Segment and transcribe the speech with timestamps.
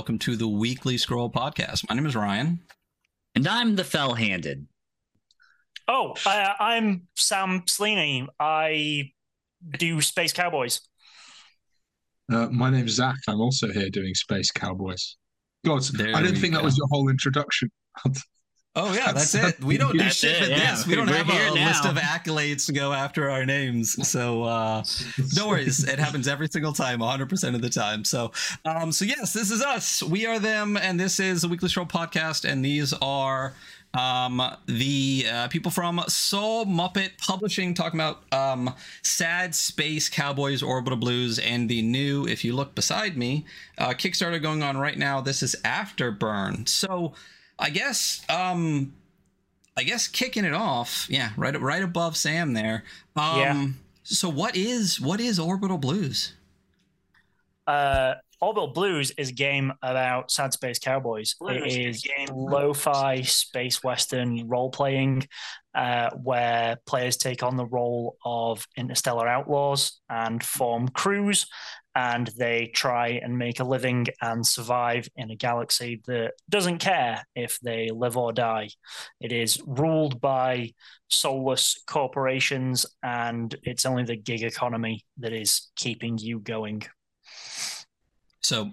[0.00, 1.86] Hello, and welcome to the Weekly Scroll Podcast.
[1.86, 2.60] My name is Ryan.
[3.34, 4.66] And I'm the fell handed.
[5.88, 8.26] Oh, uh, I'm Sam Sleney.
[8.40, 9.10] I
[9.78, 10.80] do Space Cowboys.
[12.32, 13.16] Uh, my name's Zach.
[13.28, 15.18] I'm also here doing Space Cowboys.
[15.66, 17.70] God, There I didn't we think that was your whole introduction.
[18.76, 19.64] Oh yeah, that's That's- it.
[19.64, 20.70] We don't do shit it, with yeah.
[20.76, 20.86] this.
[20.86, 24.08] We don't We're have here a list of accolades to go after our names.
[24.08, 24.84] So uh
[25.34, 25.82] no worries.
[25.82, 28.04] It happens every single time, 100% of the time.
[28.04, 28.30] So
[28.64, 30.04] um so yes, this is us.
[30.04, 33.54] We are them and this is the Weekly Scroll podcast and these are
[33.92, 40.96] um the uh, people from Soul Muppet Publishing talking about um Sad Space Cowboys Orbital
[40.96, 43.46] Blues and the new if you look beside me
[43.78, 45.20] uh Kickstarter going on right now.
[45.20, 46.68] This is Afterburn.
[46.68, 47.14] So
[47.60, 48.94] I guess um
[49.76, 52.84] I guess kicking it off, yeah, right right above Sam there.
[53.16, 53.66] Um Yeah.
[54.02, 56.34] so what is what is Orbital Blues?
[57.66, 61.34] Uh, Orbital Blues is a game about sad space cowboys.
[61.38, 65.28] Blues it is lo-fi space western role playing,
[65.74, 71.46] uh, where players take on the role of interstellar outlaws and form crews,
[71.94, 77.24] and they try and make a living and survive in a galaxy that doesn't care
[77.34, 78.68] if they live or die.
[79.20, 80.72] It is ruled by
[81.08, 86.82] soulless corporations, and it's only the gig economy that is keeping you going.
[88.42, 88.70] So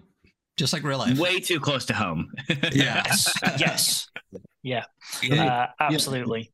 [0.58, 1.18] just like real life.
[1.18, 2.32] Way too close to home.
[2.72, 3.04] Yeah.
[3.06, 4.08] Yes, yes,
[4.64, 4.86] yeah,
[5.22, 5.46] Yeah.
[5.46, 6.52] uh, absolutely.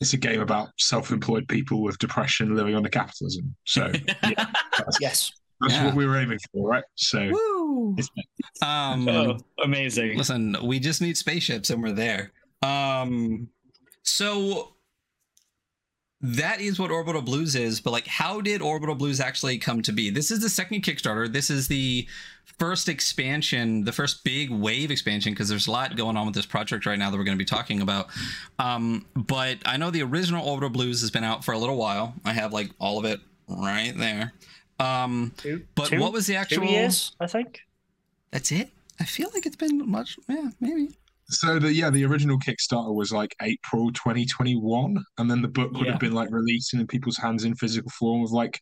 [0.00, 3.54] It's a game about self-employed people with depression living under capitalism.
[3.64, 3.92] So
[4.28, 4.46] yeah,
[5.00, 5.86] Yes, that's Yeah.
[5.86, 6.84] what we were aiming for, right?
[6.96, 7.96] So Woo.
[8.62, 10.16] Um oh, amazing.
[10.18, 12.32] listen, we just need spaceships and we're there.
[12.62, 13.48] Um
[14.02, 14.70] so
[16.20, 19.92] that is what Orbital Blues is, but like how did Orbital Blues actually come to
[19.92, 20.08] be?
[20.10, 21.30] This is the second Kickstarter.
[21.30, 22.06] This is the
[22.58, 26.46] first expansion, the first big wave expansion because there's a lot going on with this
[26.46, 28.06] project right now that we're going to be talking about.
[28.58, 32.14] Um but I know the original Orbital Blues has been out for a little while.
[32.24, 34.32] I have like all of it right there.
[34.78, 37.60] Um two, but two- what was the actual two years, I think.
[38.30, 38.70] That's it?
[39.00, 40.88] I feel like it's been much yeah, maybe.
[41.28, 45.86] so the yeah the original Kickstarter was like April 2021, and then the book would
[45.86, 45.92] Yeah.
[45.92, 48.60] have been like released in people's hands in physical form of like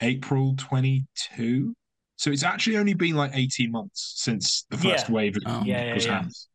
[0.00, 1.74] April 22.
[2.16, 5.14] So it's actually only been like 18 months since the first Yeah.
[5.14, 6.12] wave in Yeah, yeah, people's yeah.
[6.20, 6.48] hands.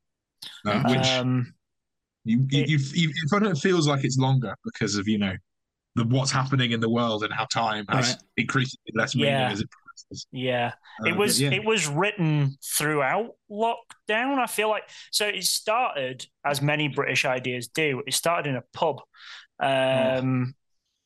[0.66, 1.54] Uh, which Um,
[2.24, 5.34] You, you, It- you, you, it feels like it's longer because of you know
[5.98, 8.18] the what's happening in the world and how time has Right.
[8.38, 9.50] increasingly less meaning Yeah.
[9.52, 10.28] as it progresses.
[10.32, 10.72] yeah,
[11.04, 11.52] Uh, it was yeah.
[11.52, 14.38] it was written throughout lockdown.
[14.40, 18.04] I feel like so it started as many British ideas do.
[18.08, 19.02] It started in a pub.
[19.60, 20.54] Um,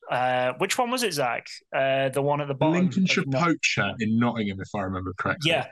[0.10, 1.46] uh, which one was it, Zach?
[1.74, 2.74] Uh, the one at the bottom.
[2.82, 5.52] Lincolnshire poacher in Nottingham, if I remember correctly.
[5.52, 5.68] Yeah.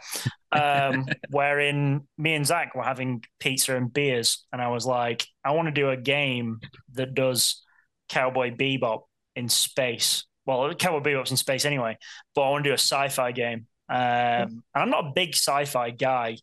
[0.54, 5.52] Um, wherein me and Zach were having pizza and beers, and I was like, I
[5.52, 6.60] want to do a game
[6.94, 7.64] that does
[8.08, 9.02] Cowboy Bebop
[9.40, 10.26] in space.
[10.46, 11.98] Well, Cowboy Bebop's in space anyway,
[12.36, 13.68] but I want to do a sci-fi game.
[13.90, 16.38] Um, and I'm not a big sci-fi guy.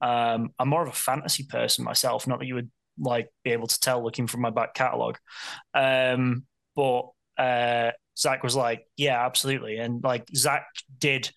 [0.00, 2.26] Um, I'm more of a fantasy person myself.
[2.26, 5.18] Not that you would like be able to tell looking from my back catalogue.
[5.74, 6.44] Um,
[6.76, 10.66] but uh, Zach was like, "Yeah, absolutely," and like Zach
[10.98, 11.30] did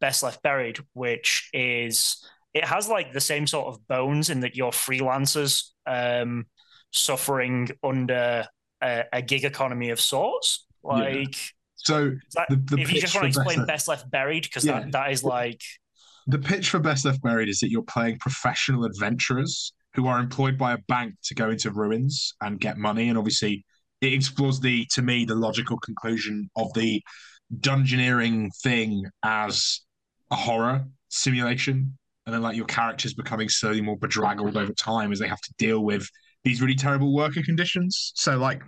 [0.00, 4.56] Best Left Buried, which is it has like the same sort of bones in that
[4.56, 6.46] you're freelancers um,
[6.90, 8.46] suffering under
[8.82, 10.66] a, a gig economy of sorts.
[10.82, 11.36] Like,
[11.76, 14.64] So that- the, the if you just want to explain Left- Best Left Buried, because
[14.64, 14.80] Yeah.
[14.80, 15.62] that, that is like,
[16.28, 20.58] the pitch for Best Left Buried is that you're playing professional adventurers who are employed
[20.58, 23.08] by a bank to go into ruins and get money.
[23.08, 23.64] And obviously,
[24.00, 27.00] it explores the, to me, the logical conclusion of the
[27.60, 29.80] dungeoneering thing as
[30.30, 31.96] a horror simulation.
[32.26, 35.54] And then, like, your characters becoming slowly more bedraggled over time as they have to
[35.58, 36.08] deal with
[36.46, 38.12] these really terrible worker conditions.
[38.14, 38.62] So, like,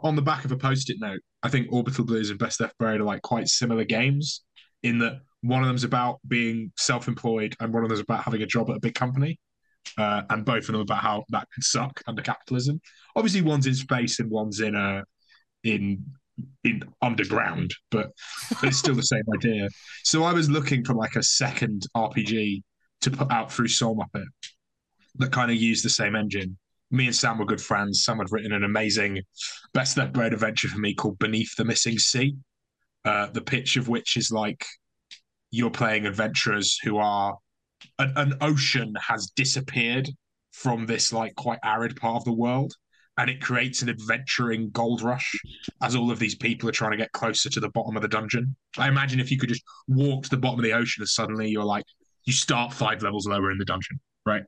[0.00, 2.76] on the back of a post it note, I think Orbital Blues and Best Left
[2.78, 4.42] Buried are like quite similar games
[4.82, 8.46] in that one of them's about being self-employed and one of them's about having a
[8.46, 9.38] job at a big company.
[9.96, 12.80] Uh, and both of them about how that can suck under capitalism.
[13.14, 15.04] Obviously one's in space and one's in a
[15.62, 16.04] in
[16.64, 18.10] in underground but
[18.64, 19.68] it's still the same idea.
[20.02, 22.62] So i was looking for like a second rpg
[23.02, 24.24] to put out through soul muppet
[25.16, 26.58] that kind of used the same engine
[26.94, 29.20] me and sam were good friends sam had written an amazing
[29.72, 32.34] best left buried adventure for me called beneath the missing sea
[33.04, 34.64] uh, the pitch of which is like
[35.50, 37.36] you're playing adventurers who are
[37.98, 40.08] an, an ocean has disappeared
[40.52, 42.72] from this like quite arid part of the world
[43.18, 45.32] and it creates an adventuring gold rush
[45.82, 48.08] as all of these people are trying to get closer to the bottom of the
[48.08, 51.08] dungeon i imagine if you could just walk to the bottom of the ocean and
[51.08, 51.84] suddenly you're like
[52.24, 54.42] you start five levels lower in the dungeon, right?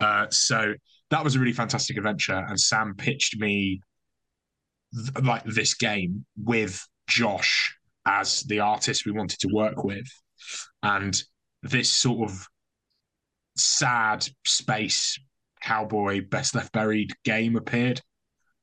[0.00, 0.74] Uh, so
[1.10, 3.80] that was a really fantastic adventure, and Sam pitched me
[4.94, 7.76] th- like this game with Josh
[8.06, 10.06] as the artist we wanted to work with,
[10.82, 11.20] and
[11.62, 12.46] this sort of
[13.56, 15.18] sad space
[15.62, 18.00] cowboy best left buried game appeared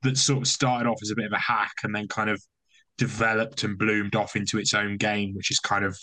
[0.04, 2.42] that sort of started off as a bit of a hack and then kind of
[2.98, 5.98] developed and bloomed off into its own game, which is kind of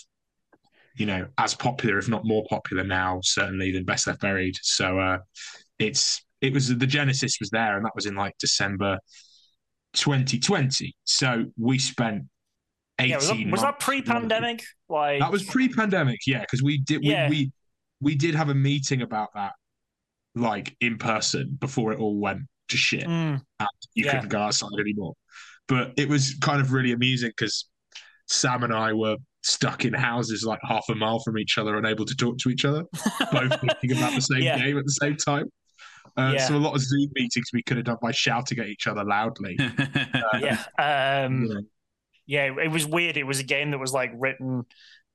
[0.95, 4.55] you know as popular, if not more popular now, certainly than Best Left Buried.
[4.61, 5.19] So uh,
[5.79, 8.97] it's it was the genesis was there, and that was in like December
[9.93, 10.95] 2020.
[11.03, 12.23] So we spent.
[12.99, 14.63] 18 Yeah, was that, was that pre-pandemic?
[14.89, 17.29] Like that was pre-pandemic, yeah, because we did we, Yeah.
[17.29, 17.51] we
[17.99, 19.53] we did have a meeting about that,
[20.35, 23.03] like in person before it all went to shit.
[23.05, 24.11] Mm, and you Yeah.
[24.11, 25.13] couldn't go outside anymore.
[25.67, 27.67] But it was kind of really amusing because
[28.27, 32.05] Sam and I were stuck in houses like half a mile from each other, unable
[32.05, 32.83] to talk to each other,
[33.31, 34.59] both thinking about the same Yeah.
[34.59, 35.45] game at the same time.
[36.17, 36.47] Uh, Yeah.
[36.47, 39.03] So a lot of Zoom meetings we could have done by shouting at each other
[39.03, 39.57] loudly.
[40.39, 40.63] yeah.
[40.77, 41.61] Um, you know.
[42.25, 43.17] yeah, it was weird.
[43.17, 44.65] It was a game that was like written.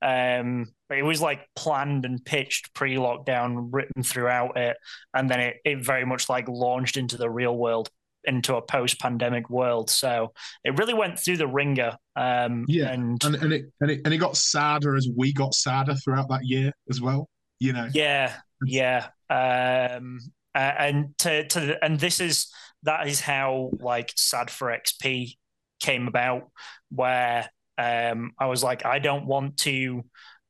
[0.02, 4.76] Um, it was like planned and pitched pre-lockdown, written throughout it,
[5.14, 7.88] and then it, it very much like launched into the real world,
[8.25, 9.88] into a post-pandemic world.
[9.88, 10.32] So
[10.64, 11.96] it really went through the ringer.
[12.14, 15.54] Um, Yeah, and, And, and it and it and it got sadder as we got
[15.54, 17.28] sadder throughout that year as well.
[17.58, 17.88] You know.
[17.93, 18.34] yeah,
[18.66, 19.08] yeah.
[19.31, 20.20] Um,
[20.56, 22.47] uh, and to to and this is
[22.85, 25.37] that is how like sad for XP
[25.81, 26.50] came about,
[26.91, 30.03] where um, I was like, I don't want to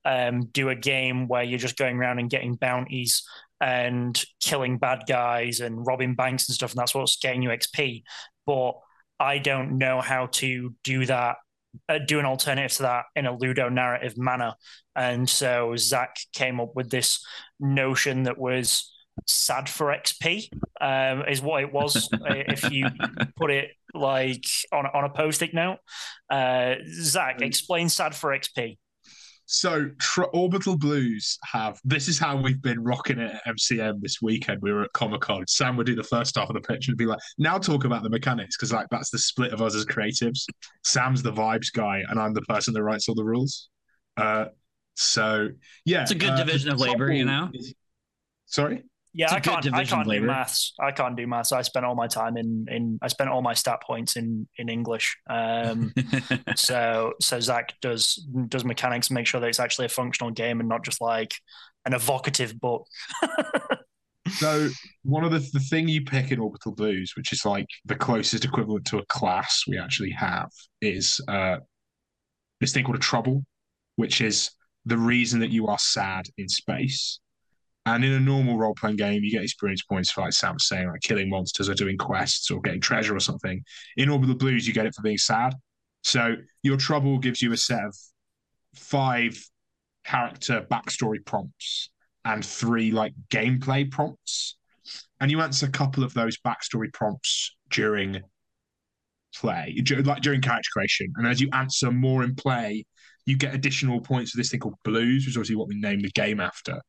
[0.05, 3.25] um, do a game where you're just going around and getting bounties
[3.61, 8.05] and killing bad guys and robbing banks and stuff, and that's what's getting you XP.
[8.47, 8.75] But
[9.19, 11.38] I don't know how to do that,
[11.88, 14.55] uh, do an alternative to that in a ludonarrative manner.
[14.94, 17.26] And so Zach came up with this
[17.58, 18.93] notion that was
[19.27, 22.09] sad for XP, um, is what it was.
[22.13, 22.87] uh, if you
[23.37, 25.79] put it like on on a post-it note,
[26.31, 28.79] uh, Zach, explain sad for XP.
[29.49, 34.21] So tr- Orbital Blues have this is how we've been rocking it at MCM this
[34.21, 34.61] weekend.
[34.61, 35.47] We were at Comic Con.
[35.47, 38.03] Sam would do the first half of the pitch and be like, "Now talk about
[38.03, 40.47] the mechanics," because like that's the split of us as creatives.
[40.83, 43.69] Sam's the vibes guy, and I'm the person that writes all the rules.
[44.17, 44.47] Uh,
[44.95, 45.51] so
[45.85, 47.51] yeah, It's a good uh, division of labor, you know?
[47.55, 47.73] is-
[48.47, 48.83] Sorry.
[49.17, 49.75] Yeah, It's a I good can't.
[49.75, 50.27] I can't do labor.
[50.27, 50.75] maths.
[50.79, 51.51] I can't do maths.
[51.51, 52.99] I spent all my time in in.
[53.01, 55.17] I spent all my stat points in in English.
[55.29, 55.95] Um,
[56.57, 58.17] so so Zach does
[58.49, 61.35] does mechanics make sure that it's actually a functional game and not just like
[61.87, 62.87] an evocative book.
[64.29, 64.69] So
[65.05, 68.45] one of the the thing you pick in Orbital Blues, which is like the closest
[68.45, 71.59] equivalent to a class we actually have, is uh,
[72.61, 73.45] this thing called a trouble,
[73.95, 74.51] which is
[74.85, 77.21] the reason that you are sad in space.
[77.87, 80.88] And in a normal role playing game, you get experience points for like Sam saying,
[80.88, 83.62] like killing monsters or doing quests or getting treasure or something.
[83.97, 85.55] In Orbital Blues, you get it for being sad.
[86.03, 87.97] So your trouble gives you a set of
[88.75, 89.41] five
[90.05, 91.91] character backstory prompts
[92.25, 94.56] and three like gameplay prompts.
[95.20, 98.20] And you answer a couple of those backstory prompts during
[99.34, 101.13] play, like during character creation.
[101.17, 102.84] And as you answer more in play,
[103.27, 106.03] you get additional points for this thing called blues, which is obviously what we named
[106.03, 106.81] the game after.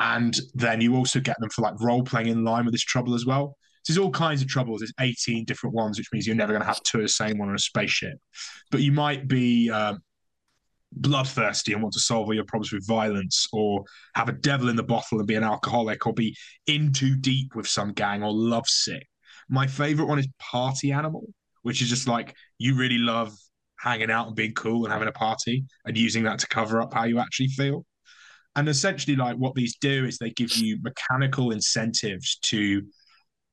[0.00, 3.14] And then you also get them for like role playing in line with this trouble
[3.14, 3.56] as well.
[3.82, 4.80] So there's all kinds of troubles.
[4.80, 7.38] There's 18 different ones, which means you're never going to have two of the same
[7.38, 8.18] one on a spaceship.
[8.70, 10.00] But you might be um,
[10.92, 14.76] bloodthirsty and want to solve all your problems with violence, or have a devil in
[14.76, 18.32] the bottle and be an alcoholic, or be in too deep with some gang, or
[18.32, 19.06] lovesick.
[19.48, 21.26] My favorite one is party animal,
[21.62, 23.34] which is just like you really love
[23.78, 26.92] hanging out and being cool and having a party and using that to cover up
[26.92, 27.84] how you actually feel.
[28.60, 32.82] And essentially, like what these do is they give you mechanical incentives to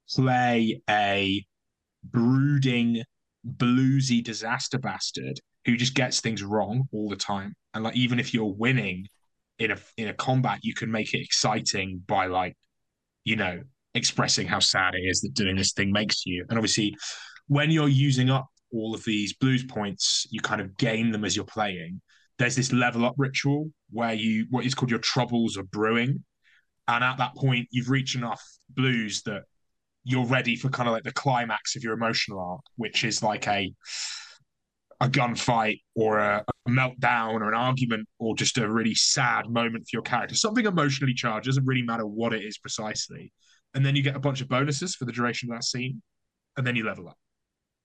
[0.09, 1.45] play a
[2.03, 3.03] brooding,
[3.55, 7.55] bluesy disaster bastard who just gets things wrong all the time.
[7.73, 9.07] And like even if you're winning
[9.59, 12.57] in a in a combat, you can make it exciting by like,
[13.23, 13.61] you know,
[13.93, 16.45] expressing how sad it is that doing this thing makes you.
[16.49, 16.97] And obviously,
[17.47, 21.33] when you're using up all of these blues points, you kind of gain them as
[21.33, 22.01] you're playing.
[22.37, 26.23] There's this level up ritual where you what is called your troubles are brewing.
[26.87, 29.43] And at that point, you've reached enough blues that
[30.03, 33.47] you're ready for kind of like the climax of your emotional arc, which is like
[33.47, 33.73] a
[34.99, 39.83] a gunfight or a, a meltdown or an argument or just a really sad moment
[39.83, 40.35] for your character.
[40.35, 43.31] Something emotionally charged doesn't really matter what it is precisely.
[43.75, 46.01] And then you get a bunch of bonuses for the duration of that scene,
[46.55, 47.17] and then you level up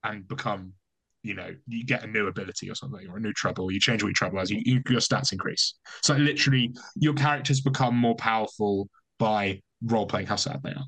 [0.04, 0.72] and become
[1.22, 3.70] you know, you get a new ability or something, or a new trouble.
[3.70, 5.74] You change what your trouble as you, you, your stats increase.
[6.02, 8.88] So literally, your characters become more powerful
[9.18, 10.86] by role playing how sad they are.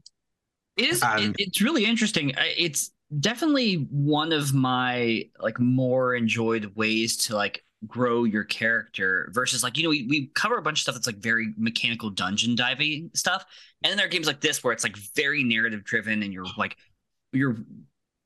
[0.76, 1.02] It is.
[1.02, 2.32] And- it's really interesting.
[2.36, 9.62] It's definitely one of my like more enjoyed ways to like grow your character versus
[9.62, 12.54] like you know we, we cover a bunch of stuff that's like very mechanical dungeon
[12.54, 13.44] diving stuff
[13.82, 16.46] and then there are games like this where it's like very narrative driven and you're
[16.56, 16.76] like
[17.32, 17.58] you're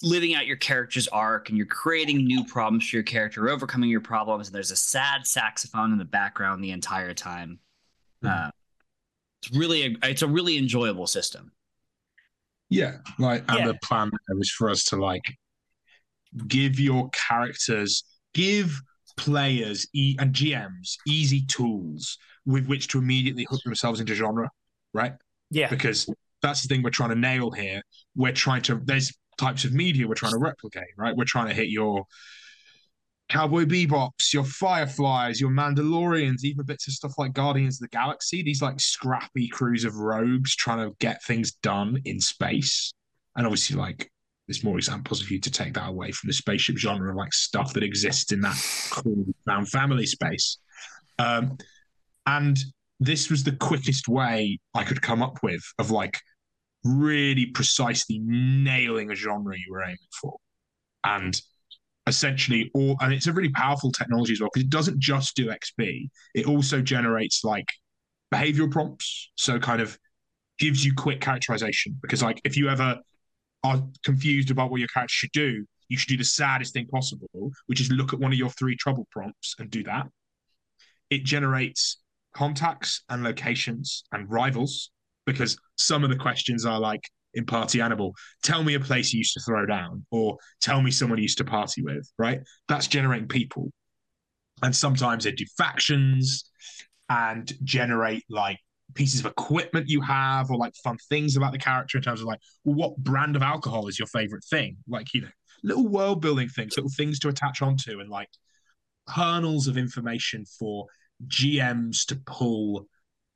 [0.03, 4.01] living out your character's arc and you're creating new problems for your character overcoming your
[4.01, 7.59] problems and there's a sad saxophone in the background the entire time
[8.25, 8.51] uh,
[9.43, 11.51] it's really a, it's a really enjoyable system
[12.71, 13.67] Yeah, like and Yeah.
[13.67, 15.23] the plan was for us to like
[16.47, 18.81] give your characters, give
[19.17, 24.49] players e- and GMs easy tools with which to immediately hook themselves into genre,
[24.95, 25.15] right?
[25.51, 25.71] Yeah.
[25.71, 26.09] Because
[26.43, 27.81] that's the thing we're trying to nail here.
[28.15, 31.17] We're trying to there's types of media we're trying to replicate, right?
[31.17, 32.05] We're trying to hit your
[33.29, 38.43] Cowboy Bebops, your Fireflies, your Mandalorians, even bits of stuff like Guardians of the Galaxy.
[38.43, 42.93] These like scrappy crews of rogues trying to get things done in space.
[43.37, 44.11] And obviously, like
[44.47, 47.35] there's more examples of you to take that away from the spaceship genre of like
[47.35, 48.57] stuff that exists in that
[48.91, 50.59] cool found family space.
[51.19, 51.59] Um,
[52.27, 52.59] and
[52.99, 56.19] this was the quickest way I could come up with of like
[56.85, 60.37] really precisely nailing a genre you were aiming for.
[61.05, 61.41] And
[62.07, 65.49] essentially all and it's a really powerful technology as well because it doesn't just do
[65.49, 67.67] xp it also generates like
[68.33, 69.31] behavioral prompts.
[69.37, 69.99] So kind of
[70.59, 71.99] gives you quick characterization.
[72.03, 72.99] Because like if you ever
[73.65, 77.51] are confused about what your character should do you should do the saddest thing possible
[77.67, 80.07] which is look at one of your three trouble prompts and do that.
[81.11, 81.99] It generates
[82.35, 84.91] contacts and locations and rivals
[85.29, 87.03] because some of the questions are like
[87.35, 90.91] in Party Animal, tell me a place you used to throw down, or tell me
[90.91, 92.41] someone you used to party with, right?
[92.67, 93.71] That's generating people.
[94.63, 96.51] And sometimes they do factions
[97.11, 98.59] and generate like
[98.95, 102.27] pieces of equipment you have or like fun things about the character in terms of
[102.27, 104.79] like, well, what brand of alcohol is your favorite thing?
[104.89, 105.29] Like, you know,
[105.63, 108.31] little world building things, little things to attach onto, and like
[109.07, 110.87] kernels of information for
[111.27, 112.87] GMs to pull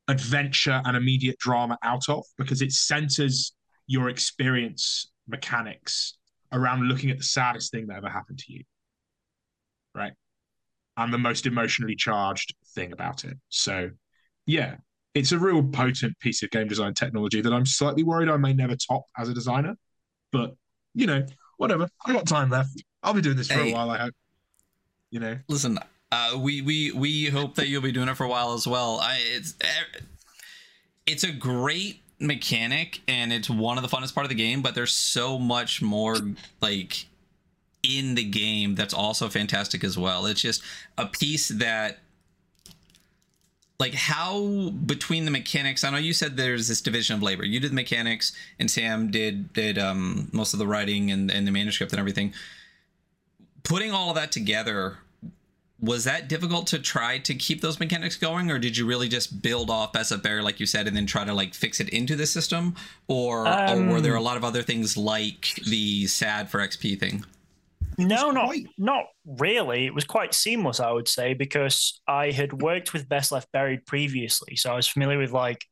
[0.09, 3.53] adventure and immediate drama out of because it centers
[3.87, 6.19] your experience mechanics
[6.53, 8.63] around looking at the saddest thing that ever happened to you.
[9.95, 10.13] Right.
[10.97, 13.37] And the most emotionally charged thing about it.
[13.49, 13.91] So,
[14.47, 14.77] yeah,
[15.15, 18.53] it's a real potent piece of game design technology that I'm slightly worried I may
[18.53, 19.77] never top as a designer.
[20.33, 20.55] But,
[20.95, 21.25] you know,
[21.57, 21.89] whatever.
[22.05, 22.83] I've got time left.
[23.03, 23.71] I'll be doing this for Hey.
[23.71, 24.15] a while, I hope.
[25.11, 25.79] You know, Listen,
[26.13, 29.01] uh, we we we hope that you'll be doing it for a while as well.
[29.01, 30.01] I it's eh,
[31.07, 34.75] it's a great mechanic and it's one of the funnest part of the game, but
[34.75, 36.17] there's so much more
[36.61, 37.07] like
[37.83, 40.27] in the game that's also fantastic as well.
[40.27, 40.63] It's just
[40.99, 42.01] a piece that
[43.81, 47.59] like how between the mechanics i know you said there's this division of labor you
[47.59, 51.51] did the mechanics and sam did did um most of the writing and, and the
[51.51, 52.33] manuscript and everything
[53.65, 54.99] putting all of that together
[55.83, 59.43] was that difficult to try to keep those mechanics going or did you really just
[59.43, 61.89] build off best left buried like you said and then try to like fix it
[61.91, 62.75] into the system
[63.09, 66.99] or, or were there a um, lot of other things like the sad for xp
[66.99, 67.25] thing
[67.99, 69.85] No, not quite- not really.
[69.85, 73.85] It was quite seamless, I would say, because I had worked with Best Left Buried
[73.85, 75.63] previously, so I was familiar with like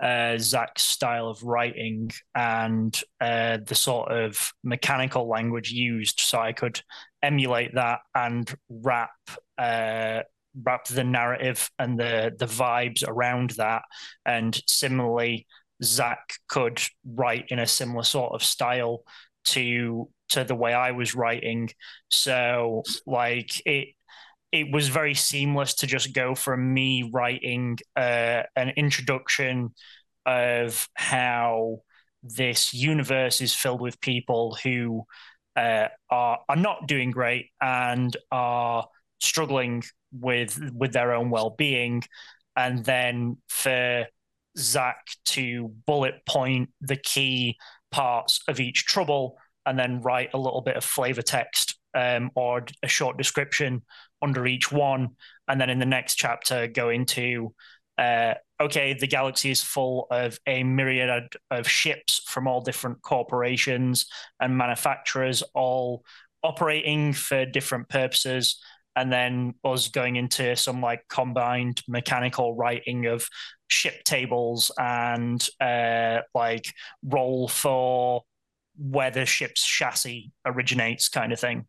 [0.00, 6.52] uh, Zach's style of writing and uh, the sort of mechanical language used, so I
[6.52, 6.80] could
[7.22, 9.10] emulate that and wrap
[9.58, 10.20] uh,
[10.62, 13.82] wrap the narrative and the the vibes around that.
[14.24, 15.46] And similarly,
[15.82, 19.02] Zach could write in a similar sort of style
[19.46, 21.70] to to the way I was writing.
[22.08, 23.88] So like it
[24.56, 29.74] it was very seamless to just go from me writing uh, an introduction
[30.24, 31.82] of how
[32.22, 35.04] this universe is filled with people who
[35.56, 38.86] uh, are are not doing great and are
[39.20, 42.02] struggling with with their own well-being.
[42.56, 44.06] And then for
[44.56, 47.58] Zach to bullet point the key
[47.90, 49.36] parts of each trouble
[49.66, 53.82] and then write a little bit of flavor text um, or a short description
[54.22, 55.10] under each one.
[55.48, 57.54] And then in the next chapter, go into
[57.98, 64.06] uh, okay, the galaxy is full of a myriad of ships from all different corporations
[64.40, 66.04] and manufacturers, all
[66.42, 68.60] operating for different purposes.
[68.94, 73.28] And then us going into some like combined mechanical writing of
[73.68, 78.22] ship tables and uh, like roll for
[78.78, 81.66] where the ship's chassis originates, kind of thing.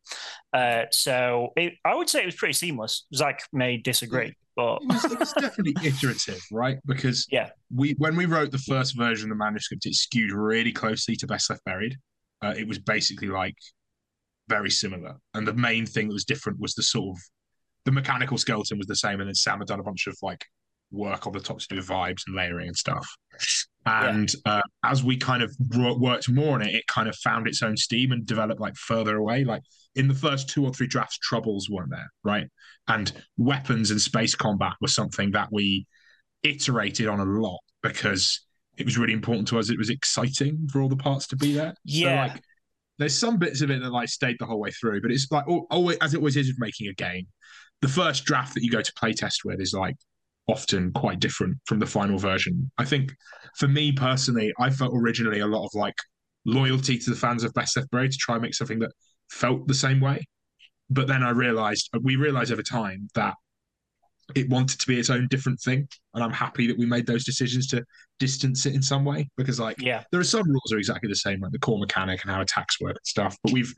[0.54, 3.06] Uh, so it, I would say it was pretty seamless.
[3.14, 4.88] Zach may disagree, but It
[5.20, 6.78] was, it definitely iterative, right?
[6.86, 7.50] Because Yeah.
[7.74, 11.28] we when we wrote the first version of the manuscript, it skewed really closely to
[11.28, 11.96] Best Left Buried.
[12.44, 13.56] Uh, it was basically like
[14.50, 17.22] very similar, and the main thing that was different was the sort of
[17.86, 20.46] the mechanical skeleton was the same, and then Sam had done a bunch of like
[20.92, 23.08] work on the top to do vibes and layering and stuff.
[23.88, 27.64] And uh, as we kind of worked more on it, it kind of found its
[27.64, 29.44] own steam and developed like further away.
[29.44, 29.64] Like
[29.96, 32.48] in the first two or three drafts, troubles weren't there, right?
[32.88, 35.88] And weapons and space combat was something that we
[36.44, 38.42] iterated on a lot because
[38.78, 39.70] it was really important to us.
[39.70, 41.74] It was exciting for all the parts to be there.
[41.84, 42.28] Yeah.
[42.28, 42.44] So like,
[43.00, 45.46] there's some bits of it that like stayed the whole way through, but it's like
[45.48, 47.28] always as it always is with making a game.
[47.82, 49.96] The first draft that you go to playtest with is like
[50.48, 52.72] often quite different from the final version.
[52.78, 53.14] I think
[53.58, 55.96] for me personally, I felt originally a lot of like
[56.46, 58.92] loyalty to the fans of Best Left Buried to try and make something that
[59.30, 60.26] felt the same way.
[60.90, 63.36] But then I realized we realized over time that
[64.36, 65.88] it wanted to be its own different thing.
[66.14, 67.84] And I'm happy that we made those decisions to
[68.20, 71.08] distance it in some way because like yeah, there are some rules that are exactly
[71.08, 73.38] the same, like the core mechanic and how attacks work and stuff.
[73.44, 73.74] But we've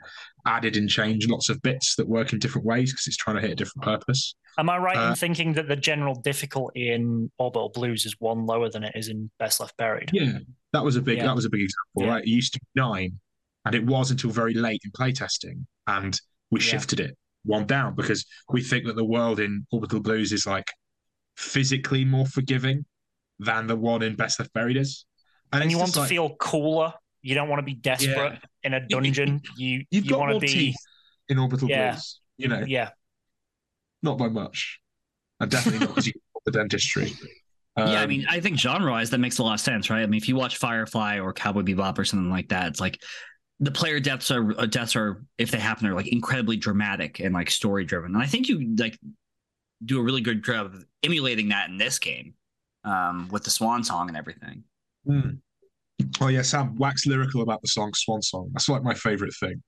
[0.45, 3.41] added and changed lots of bits that work in different ways because it's trying to
[3.41, 4.35] hit a different purpose.
[4.57, 8.45] am I right Uh, in thinking that the general difficulty in Orbital Blues is one
[8.45, 10.09] lower than it is in Best Left Buried?
[10.13, 10.39] Yeah,
[10.73, 11.25] that was a big Yeah.
[11.27, 12.07] that was a big example, Yeah.
[12.09, 12.23] right?
[12.23, 13.19] It used to be nine,
[13.65, 16.19] and it was until very late in playtesting, and
[16.51, 16.65] we Yeah.
[16.65, 20.71] shifted it one down because we think that the world in Orbital Blues is like
[21.37, 22.85] physically more forgiving
[23.39, 25.05] than the one in Best Left Buried is.
[25.53, 26.93] and it's you want to like- feel cooler.
[27.21, 29.41] You don't want to be desperate in a dungeon.
[29.57, 30.75] You you've you got want to be teeth
[31.27, 31.91] in Orbital Yeah.
[31.91, 32.89] Blues, you know, yeah
[34.01, 34.79] not by much,
[35.41, 37.11] and definitely not because you got the dentistry.
[37.77, 40.01] yeah, I Um, mean, I think genre-wise, that makes a lot of sense, right?
[40.01, 43.01] I mean, if you watch Firefly or Cowboy Bebop or something like that, it's like
[43.59, 47.33] the player deaths are uh, deaths are if they happen are like incredibly dramatic and
[47.33, 48.13] like story driven.
[48.15, 48.97] And I think you like
[49.83, 52.33] do a really good job of emulating that in this game
[52.83, 54.63] um, with the swan song and everything.
[55.05, 55.29] Hmm.
[56.21, 59.61] Oh yeah, Sam, wax lyrical about the song "Swan Song." That's like my favorite thing.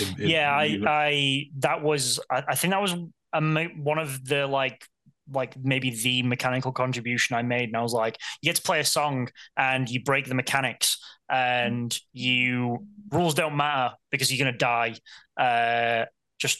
[0.00, 2.94] in- in- yeah I, in- I that was I, I think that was
[3.34, 4.86] a, ma- one of the like
[5.32, 8.80] like maybe the mechanical contribution I made and I was like you get to play
[8.80, 14.56] a song and you break the mechanics and you rules don't matter because you're gonna
[14.56, 14.94] die.
[15.38, 16.06] Uh
[16.38, 16.58] just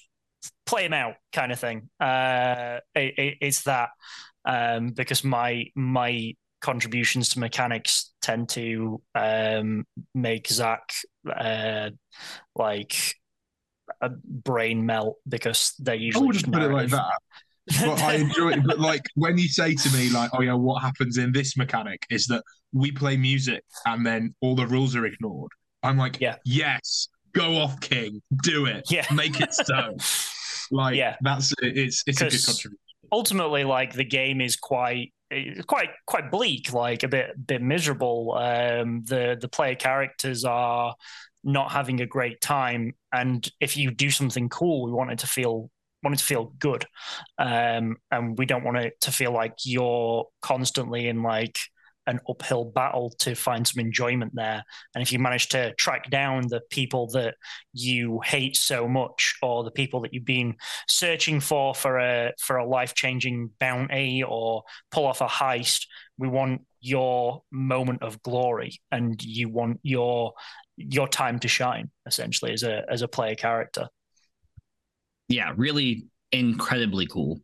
[0.66, 1.90] play them out kind of thing.
[2.00, 3.90] Uh it, it, it's that
[4.44, 10.90] um because my my contributions to mechanics tend to um make Zach
[11.30, 11.90] uh
[12.56, 13.16] like
[14.00, 17.18] a brain melt because they're I usually wouldn't just put it like that.
[17.66, 18.64] But I enjoy it.
[18.66, 22.02] But like when you say to me, like, "Oh yeah, what happens in this mechanic
[22.10, 25.50] is that we play music and then all the rules are ignored."
[25.82, 26.36] I'm like, Yeah.
[26.44, 29.06] yes, go off, King, do it, Yeah.
[29.14, 29.96] make it so."
[30.70, 31.16] Like, Yeah.
[31.20, 31.76] that's it.
[31.76, 32.78] It's it's a good contribution.
[33.12, 35.12] ultimately like the game is quite
[35.66, 40.94] quite quite bleak like a bit bit miserable um the the player characters are
[41.44, 45.26] not having a great time and if you do something cool we want it to
[45.26, 45.70] feel
[46.04, 46.86] want it to feel good
[47.38, 51.58] um and we don't want it to feel like you're constantly in like
[52.06, 54.62] an uphill battle to find some enjoyment there
[54.94, 57.34] and if you manage to track down the people that
[57.72, 60.54] you hate so much or the people that you've been
[60.88, 65.86] searching for for a for a life changing bounty or pull off a heist.
[66.18, 70.34] We want your moment of glory, and you want your
[70.76, 71.90] your time to shine.
[72.06, 73.88] Essentially, as a as a player character.
[75.28, 77.40] Yeah, really incredibly cool.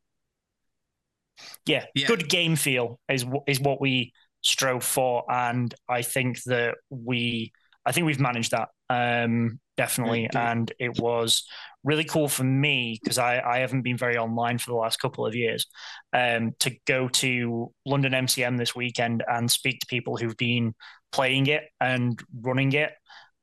[1.67, 2.07] Yeah, Yeah.
[2.07, 4.13] good game feel is is what we
[4.43, 7.53] strove for, and I think that we
[7.87, 11.45] I think we've managed that um, definitely, and it was
[11.83, 15.27] really cool for me because I, I haven't been very online for the last couple
[15.27, 15.67] of years
[16.13, 20.75] um, to go to London MCM this weekend and speak to people who've been
[21.13, 22.93] playing it and running it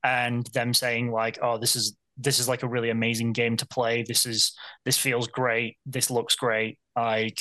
[0.03, 3.67] and them saying like oh this is this is like a really amazing game to
[3.67, 4.53] play this is
[4.85, 7.37] this feels great this looks great like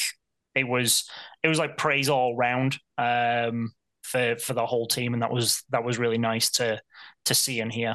[0.54, 1.08] it was
[1.42, 5.62] it was like praise all round um, for for the whole team and that was
[5.70, 6.80] that was really nice to
[7.24, 7.94] to see and hear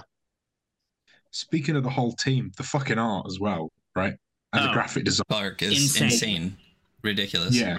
[1.34, 4.16] Speaking of the whole team, the fucking art as well, right?
[4.52, 4.74] And the Oh.
[4.74, 5.24] graphic design.
[5.30, 6.04] Clark is Insane.
[6.04, 6.58] insane,
[7.04, 7.56] ridiculous.
[7.56, 7.78] Yeah.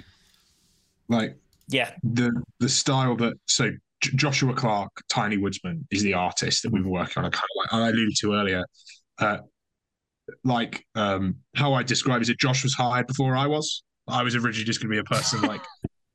[1.07, 1.37] Like
[1.67, 3.69] yeah the the style that so
[4.03, 7.25] J- Joshua Clark, Tiny Woodsman, is the artist that we've been working on.
[7.25, 8.65] I kind of like I alluded to earlier.
[9.17, 9.37] Uh,
[10.43, 13.83] like um, how I describe is that Josh was hired before I was.
[14.07, 15.61] I was originally just going to be a person like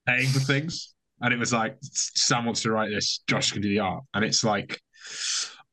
[0.06, 3.68] paying for things, and it was like Sam wants to write this, Josh can do
[3.68, 4.80] the art, and it's like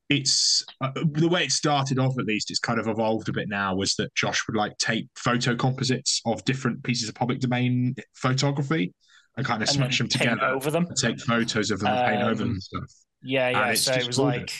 [0.10, 3.50] it's uh, the way it started off at least it's kind of evolved a bit
[3.50, 7.96] now was that josh would like take photo composites of different pieces of public domain
[8.14, 8.94] photography
[9.38, 10.86] and kind of smash them together over them.
[10.88, 12.84] and take photos of them and paint over them Um, and stuff
[13.22, 13.74] Yeah, yeah.
[13.74, 14.40] So it was gorgeous.
[14.42, 14.52] like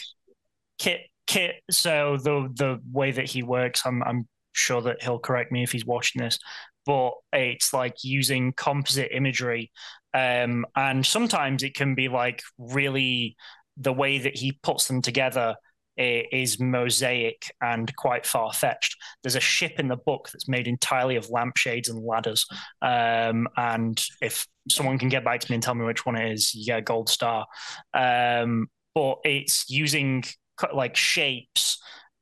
[0.78, 1.56] Kit Kit.
[1.70, 5.72] So the the way that he works, I'm I'm sure that he'll correct me if
[5.72, 6.38] he's watching this,
[6.84, 9.70] but it's like using composite imagery,
[10.14, 13.36] um, and sometimes it can be like really
[13.76, 15.56] the way that he puts them together i-
[15.96, 18.96] is mosaic and quite far fetched.
[19.22, 22.46] There's a ship in the book that's made entirely of lampshades and ladders,
[22.82, 26.32] um, and if someone can get back to me and tell me which one it
[26.32, 27.46] is, you get a gold star.
[27.94, 30.24] Um, but it's using
[30.72, 31.78] like shapes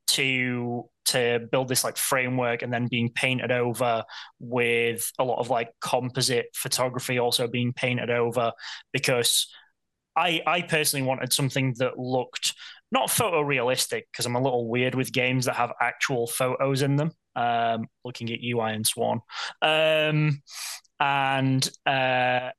[0.09, 4.05] to to build this like framework and then being painted over
[4.41, 8.53] with a lot of like composite photography also being painted over
[8.93, 9.49] because
[10.17, 12.55] I I personally wanted something that looked
[12.93, 17.13] not photorealistic because I'm a little weird with games that have actual photos in them.
[17.37, 19.21] Um, looking at you, Ironsworn,
[19.61, 20.41] um,
[21.01, 22.51] and uh,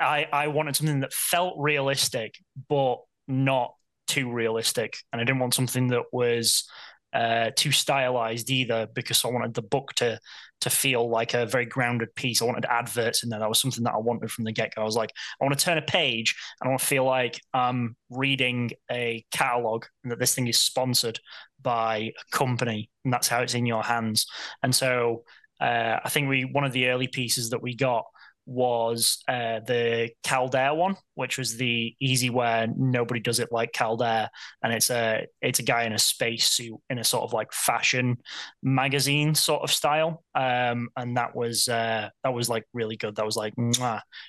[0.00, 2.36] I I wanted something that felt realistic
[2.68, 3.74] but not
[4.06, 6.66] too realistic, and I didn't want something that was
[7.12, 10.18] uh, too stylized either because I wanted the book to
[10.60, 12.42] to feel like a very grounded piece.
[12.42, 13.38] I wanted adverts in there.
[13.38, 14.82] That was something that I wanted from the get go.
[14.82, 17.40] I was like, I want to turn a page and I want to feel like
[17.54, 21.20] I'm reading a catalog and that this thing is sponsored
[21.62, 24.26] by a company, and that's how it's in your hands.
[24.62, 25.22] And so
[25.60, 28.04] uh, I think we one of the early pieces that we got
[28.48, 34.28] was uh, the Caldair one, which was the easy where nobody does it like Caldair,
[34.62, 38.16] and it's a it's a guy in a spacesuit in a sort of like fashion
[38.62, 43.16] magazine sort of style, um, and that was uh, that was like really good.
[43.16, 43.54] That was like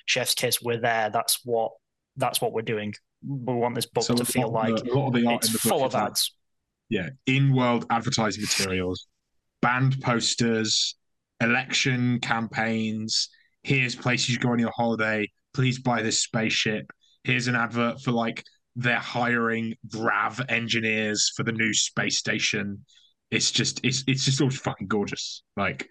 [0.06, 0.60] chef's kiss.
[0.62, 1.10] We're there.
[1.10, 1.72] That's what
[2.16, 2.92] that's what we're doing.
[3.26, 5.48] We want this book So to feel like the- a lot of the art it's
[5.48, 6.34] in the book full of ads.
[6.90, 9.06] yeah, in-world advertising materials,
[9.62, 10.96] band posters,
[11.40, 13.30] election campaigns.
[13.62, 15.28] Here's places you go on your holiday.
[15.54, 16.90] Please buy this spaceship.
[17.24, 18.44] Here's an advert for like
[18.76, 22.84] they're hiring Grav engineers for the new space station.
[23.30, 25.42] It's just it's it's just all fucking gorgeous.
[25.56, 25.88] Like,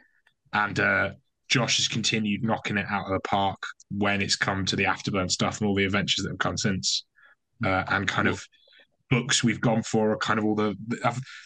[0.53, 1.11] and uh
[1.49, 3.57] Josh has continued knocking it out of the park
[3.89, 7.05] when it's come to the Afterburn stuff and all the adventures that have come since,
[7.65, 8.43] uh, and kind of
[9.09, 10.75] books we've gone for are kind of all the,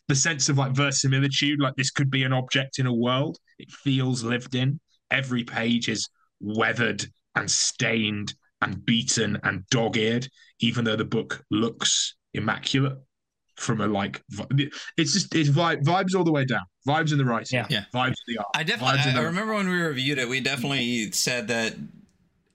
[0.09, 1.61] the sense of like verisimilitude.
[1.61, 3.37] Like this could be an object in a world.
[3.57, 4.79] It feels lived in.
[5.13, 6.09] Every page is
[6.41, 10.27] weathered and stained and beaten and dog-eared,
[10.59, 12.97] even though the book looks immaculate
[13.55, 14.21] from a like.
[14.97, 16.63] It's just it's vibe, vibes all the way down.
[16.87, 17.59] Vibes in the writing.
[17.59, 17.67] Yeah.
[17.69, 17.83] Yeah.
[17.93, 18.49] Vibes in the art.
[18.55, 18.97] I definitely.
[18.97, 21.75] Vibes in I, I remember when we reviewed it, we definitely said that,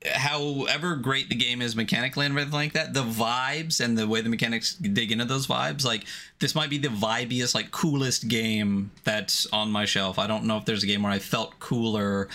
[0.07, 4.21] however great the game is mechanically and everything like that, the vibes and the way
[4.21, 6.05] the mechanics dig into those vibes, like
[6.39, 10.19] this might be the vibiest, like coolest game that's on my shelf.
[10.19, 12.29] I don't know if there's a game where I felt cooler.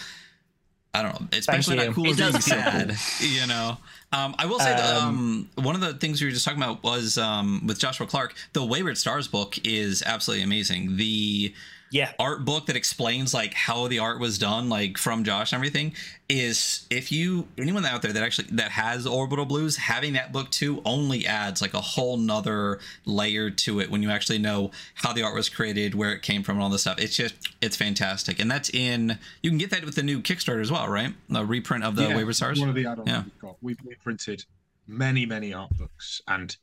[0.94, 1.86] I don't know, especially you.
[1.86, 2.98] not cool It as being does feel sad.
[3.22, 3.78] You know,
[4.12, 6.62] um, I will say that Um, um, one of the things we were just talking
[6.62, 8.36] about was um, with Joshua Clark.
[8.52, 10.98] The Wayward Stars book is absolutely amazing.
[10.98, 11.54] The
[11.94, 15.60] Yeah, art book that explains like how the art was done like from josh and
[15.60, 15.94] everything
[16.28, 20.50] is if you anyone out there that actually that has orbital blues having that book
[20.50, 25.14] too only adds like a whole nother layer to it when you actually know how
[25.14, 27.78] the art was created where it came from and all this stuff it's just it's
[27.78, 31.14] fantastic and that's in you can get that with the new kickstarter as well right
[31.36, 33.24] a reprint of the Yeah, wayward stars One of the add-ons Yeah.
[33.24, 33.56] we've got.
[33.62, 34.44] We've, we've printed
[34.88, 36.56] many, many art books, and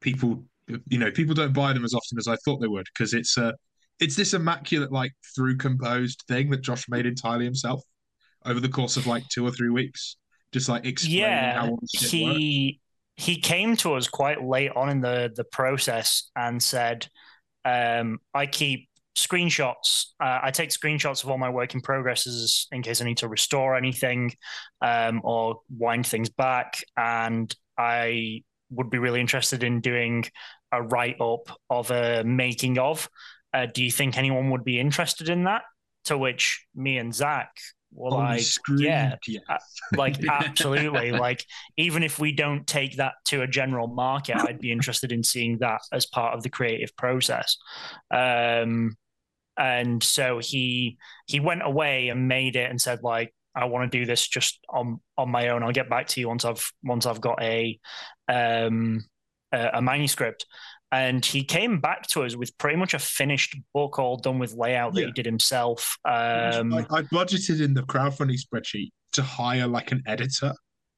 [0.00, 0.44] people,
[0.88, 3.36] you know, people don't buy them as often as I thought they would because it's
[3.36, 3.52] a,
[4.00, 7.82] it's this immaculate, like through composed thing that Josh made entirely himself
[8.44, 10.16] over the course of like two or three weeks,
[10.52, 11.60] just like explaining yeah.
[11.60, 12.38] how all this shit works.
[12.38, 12.80] He
[13.16, 17.06] he came to us quite late on in the the process and said,
[17.64, 20.06] um, "I keep screenshots.
[20.18, 23.28] Uh, I take screenshots of all my work in progresses in case I need to
[23.28, 24.32] restore anything
[24.80, 30.24] um, or wind things back, and I would be really interested in doing
[30.72, 33.06] a write up of a making of."
[33.52, 35.62] Uh, do you think anyone would be interested in that?
[36.04, 37.50] To which me and Zach
[37.92, 38.44] were the like,
[38.78, 39.58] yeah, yeah.
[39.96, 41.12] like absolutely.
[41.12, 41.44] like
[41.76, 45.58] even if we don't take that to a general market, I'd be interested in seeing
[45.58, 47.56] that as part of the creative process.
[48.10, 48.96] Um,
[49.58, 53.98] and so he he went away and made it and said like I want to
[53.98, 55.62] do this just on on my own.
[55.62, 57.78] I'll get back to you once I've once I've got a
[58.28, 59.04] um
[59.52, 60.46] a, a manuscript.
[60.92, 64.54] And he came back to us with pretty much a finished book, all done with
[64.54, 65.06] layout that Yeah.
[65.06, 65.96] he did himself.
[66.04, 70.52] I, Um, I budgeted in the crowdfunding spreadsheet to hire like an editor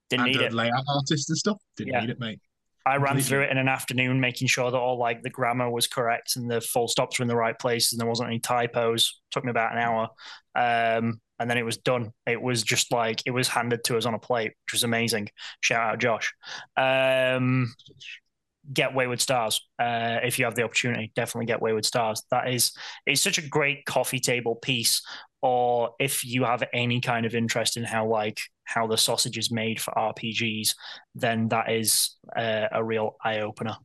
[0.09, 0.53] didn't and need a it.
[0.55, 1.59] layout artist and stuff.
[1.77, 2.01] Didn't Yeah.
[2.01, 2.41] need it, mate.
[2.85, 3.23] I ran Completely.
[3.29, 6.51] through it in an afternoon, making sure that all like the grammar was correct and
[6.51, 9.21] the full stops were in the right places and there wasn't any typos.
[9.31, 10.09] Took me about an hour,
[10.57, 12.13] um, and then it was done.
[12.27, 15.29] It was just like it was handed to us on a plate, which was amazing.
[15.61, 16.33] Shout out Josh.
[16.77, 17.73] Um,
[18.73, 21.13] get Wayward Stars uh, if you have the opportunity.
[21.17, 22.23] Definitely get Wayward Stars.
[22.31, 22.73] That is
[23.07, 25.03] it's such a great coffee table piece.
[25.41, 29.51] Or if you have any kind of interest in how like how the sausage is
[29.51, 30.75] made for RPGs,
[31.17, 33.77] then that is uh, a real eye opener.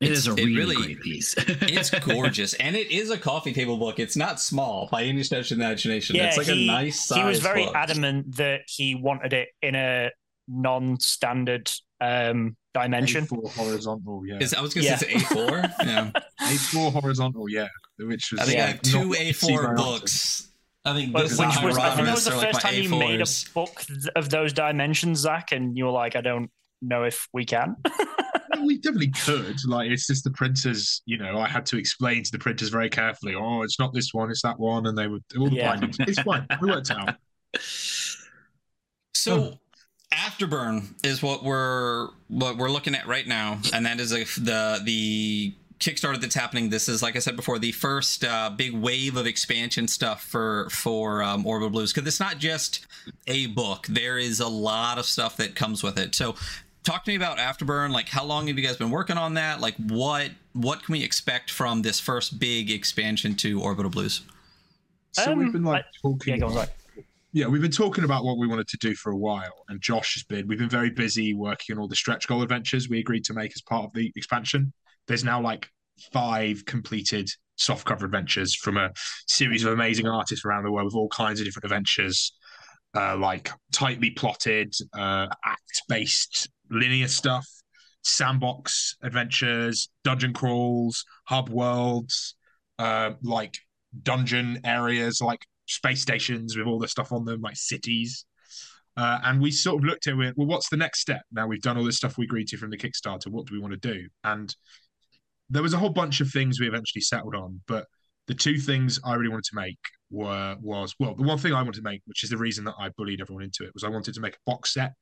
[0.00, 1.34] It is a really, really- great piece.
[1.62, 3.98] It's gorgeous, and it is a coffee table book.
[3.98, 6.14] It's not small by any stretch of the imagination.
[6.16, 7.00] Yeah, it's like he- a nice.
[7.04, 7.74] Size he was very book.
[7.74, 10.10] adamant that he wanted it in a
[10.46, 13.26] non-standard um, dimension.
[13.26, 14.38] A4 horizontal, yeah.
[14.40, 14.96] Is, I was gonna Yeah.
[14.96, 15.50] say it's A four.
[15.84, 17.68] Yeah, A4 horizontal, yeah.
[17.98, 20.48] Which was I think Yeah, I two A4 books.
[20.84, 22.64] I think But this which was, I think that was the Hieronymus are like first
[22.64, 23.82] my time you made a book
[24.16, 27.76] of those dimensions, Zach, and you were like, I don't know if we can.
[28.50, 29.56] Well, we definitely could.
[29.68, 31.02] Like, it's just the printers.
[31.06, 33.36] You know, I had to explain to the printers very carefully.
[33.36, 35.70] Oh, it's not this one; it's that one, and they would all the Yeah.
[35.76, 35.96] bindings.
[36.00, 36.44] It's fine.
[36.60, 37.14] We worked out.
[39.14, 39.58] So
[40.12, 44.80] Afterburn is what we're what we're looking at right now, and that is a, the
[44.82, 46.70] the Kickstarter that's happening.
[46.70, 50.68] This is like I said before, the first uh, big wave of expansion stuff for
[50.70, 52.86] for um, Orbital Blues because it's not just
[53.26, 53.86] a book.
[53.88, 56.14] There is a lot of stuff that comes with it.
[56.14, 56.34] So.
[56.84, 57.90] Talk to me about Afterburn.
[57.90, 59.60] Like, how long have you guys been working on that?
[59.60, 64.22] Like, what what can we expect from this first big expansion to Orbital Blues?
[65.12, 66.40] So Um, we've been like Yeah, talking.
[66.40, 66.70] go on, Zach.
[67.32, 70.14] Yeah, we've been talking about what we wanted to do for a while, and Josh
[70.14, 70.46] has been.
[70.46, 73.52] We've been very busy working on all the stretch goal adventures we agreed to make
[73.54, 74.72] as part of the expansion.
[75.06, 75.68] There's now like
[76.12, 78.90] five completed soft cover adventures from a
[79.26, 82.32] series of amazing artists around the world with all kinds of different adventures,
[82.96, 87.46] uh, like tightly plotted, uh, act-based linear stuff,
[88.02, 92.36] sandbox adventures, dungeon crawls, hub worlds,
[92.78, 93.58] uh, like
[94.02, 98.24] dungeon areas, like space stations with all the stuff on them, like cities.
[98.96, 100.34] Uh, and we sort of looked at it.
[100.36, 101.22] Well, what's the next step?
[101.30, 103.28] Now we've done all this stuff we agreed to from the Kickstarter.
[103.28, 104.08] What do we want to do?
[104.24, 104.54] And
[105.50, 107.86] there was a whole bunch of things we eventually settled on, but
[108.26, 109.78] the two things I really wanted to make
[110.10, 112.74] were was well, the one thing I wanted to make, which is the reason that
[112.78, 114.92] I bullied everyone into it, was I wanted to make a box set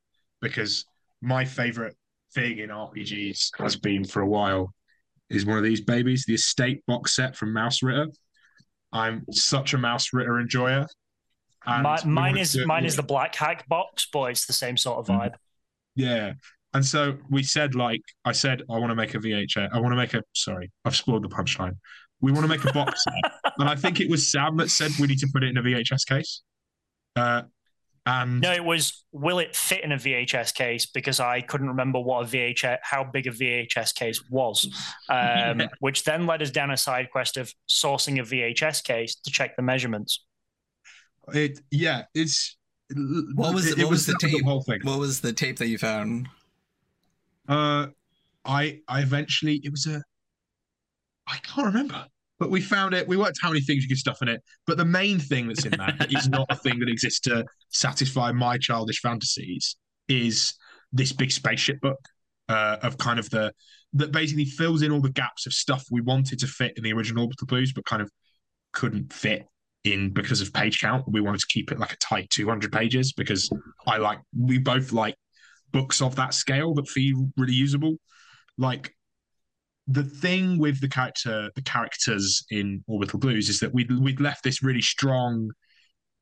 [0.40, 0.84] because
[1.22, 1.96] my favorite
[2.34, 4.72] thing in RPGs has been for a while
[5.30, 8.08] is one of these babies, the estate box set from Mausritter.
[8.92, 10.86] I'm such a Mausritter enjoyer.
[11.66, 11.72] We
[12.10, 15.20] mine is mine is the black hack box, but it's the same sort of Mm.
[15.20, 15.34] vibe.
[15.96, 16.32] Yeah.
[16.74, 19.70] And so we said, like, I said, I want to make a VHS.
[19.72, 21.76] I want to make a, sorry, I've spoiled the punchline.
[22.20, 23.32] We want to make a box set.
[23.58, 25.62] And I think it was Sam that said we need to put it in a
[25.62, 26.42] VHS case.
[27.16, 27.42] Uh,
[28.06, 31.98] and No, it was will it fit in a VHS case because I couldn't remember
[32.00, 34.64] what a VHS how big a VHS case was,
[35.08, 35.66] um, Yeah.
[35.80, 39.56] which then led us down a side quest of sourcing a VHS case to check
[39.56, 40.24] the measurements.
[41.34, 42.56] it, yeah, it's,
[43.34, 44.44] What was it, it what was the that tape?
[44.44, 44.80] whole thing.
[44.84, 46.28] What was the tape that you found?
[47.48, 47.88] Uh,
[48.44, 50.02] I I eventually it was a
[51.26, 52.06] I can't remember,
[52.38, 53.08] but we found it.
[53.08, 54.42] We worked how many things you could stuff in it.
[54.66, 58.32] But the main thing that's in that is not a thing that exists to satisfy
[58.32, 59.76] my childish fantasies.
[60.08, 60.54] Is
[60.92, 61.98] this big spaceship book
[62.48, 63.52] uh, of kind of the
[63.94, 66.92] that basically fills in all the gaps of stuff we wanted to fit in the
[66.92, 68.10] original Orbital Blues, but kind of
[68.72, 69.46] couldn't fit
[69.84, 71.04] in because of page count.
[71.08, 73.50] We wanted to keep it like a tight 200 pages because
[73.86, 75.16] I like we both like
[75.72, 77.96] books of that scale that feel really usable.
[78.58, 78.94] Like
[79.88, 84.42] the thing with the character, the characters in Orbital Blues is that we'd we'd left
[84.42, 85.50] this really strong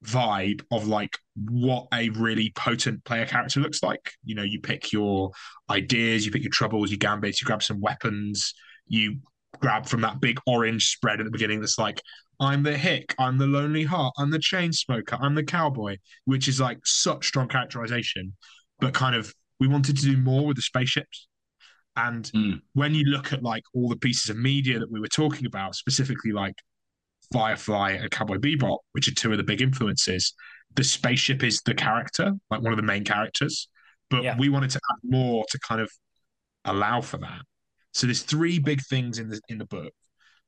[0.04, 1.16] vibe of like
[1.50, 4.12] what a really potent player character looks like.
[4.24, 5.30] You know, you pick your
[5.70, 8.54] ideas, you pick your troubles, you gambits, you grab some weapons,
[8.86, 9.16] you
[9.60, 12.02] grab from that big orange spread at the beginning that's like,
[12.40, 16.48] I'm the hick, I'm the lonely heart, I'm the chain smoker, I'm the cowboy, which
[16.48, 18.34] is like such strong characterization.
[18.80, 21.28] But kind of we wanted to do more with the spaceships.
[21.96, 22.60] And Mm.
[22.72, 25.76] when you look at like all the pieces of media that we were talking about,
[25.76, 26.54] specifically like
[27.32, 30.34] Firefly and Cowboy Bebop, which are two of the big influences,
[30.74, 33.68] the spaceship is the character, like one of the main characters.
[34.10, 34.36] But Yeah.
[34.36, 35.90] we wanted to add more to kind of
[36.64, 37.42] allow for that.
[37.92, 39.92] So there's three big things in the in the book.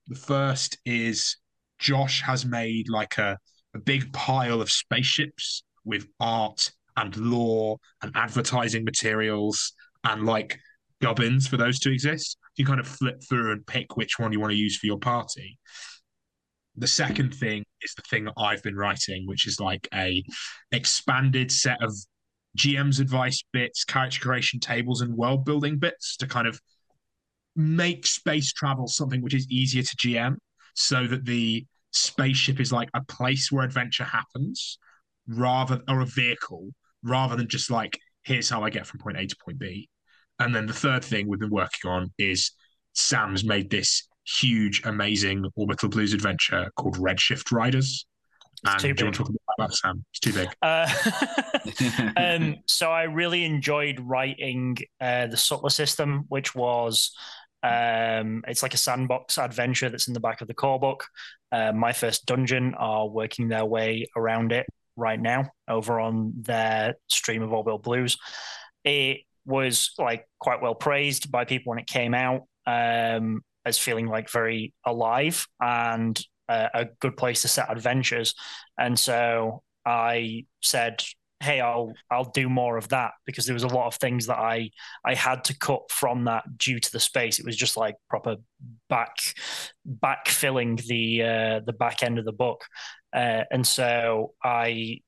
[0.08, 1.36] The first is
[1.78, 3.38] Josh has made like a,
[3.74, 9.72] a big pile of spaceships with art and lore and advertising materials
[10.04, 10.58] and like
[11.00, 12.38] gubbins for those to exist.
[12.56, 14.98] You kind of flip through and pick which one you want to use for your
[14.98, 15.58] party.
[16.76, 20.22] The second thing is the thing that I've been writing, which is like a
[20.72, 21.94] expanded set of
[22.56, 26.60] GM's advice bits, character creation tables, and world building bits to kind of
[27.54, 30.36] make space travel something which is easier to GM
[30.74, 34.78] so that the spaceship is like a place where adventure happens
[35.26, 36.68] rather or a vehicle
[37.02, 39.88] rather than just like here's how I get from point A to point B.
[40.38, 42.52] And then the third thing we've been working on is
[42.94, 44.06] Sam's made this
[44.40, 48.06] huge, amazing orbital blues adventure called Redshift Riders.
[48.64, 50.04] And do you want to talk about that, Sam?
[50.10, 50.48] It's too big.
[50.62, 50.88] Uh,
[52.16, 57.12] um, so I really enjoyed writing uh, the Sutler system, which was
[57.62, 61.06] um, it's like a sandbox adventure that's in the back of the core book.
[61.52, 66.94] Uh, my first dungeon are working their way around it right now over on their
[67.08, 68.16] stream of Orbital Blues.
[68.84, 74.06] It was like quite well praised by people when it came out um, as feeling
[74.06, 78.34] like very alive and uh, a good place to set adventures.
[78.78, 81.02] And so I said,
[81.40, 84.38] hey i'll i'll do more of that because there was a lot of things that
[84.38, 84.70] i
[85.04, 88.36] i had to cut from that due to the space it was just like proper
[88.88, 89.16] back
[90.02, 92.64] backfilling the uh the back end of the book
[93.14, 94.98] uh, and so i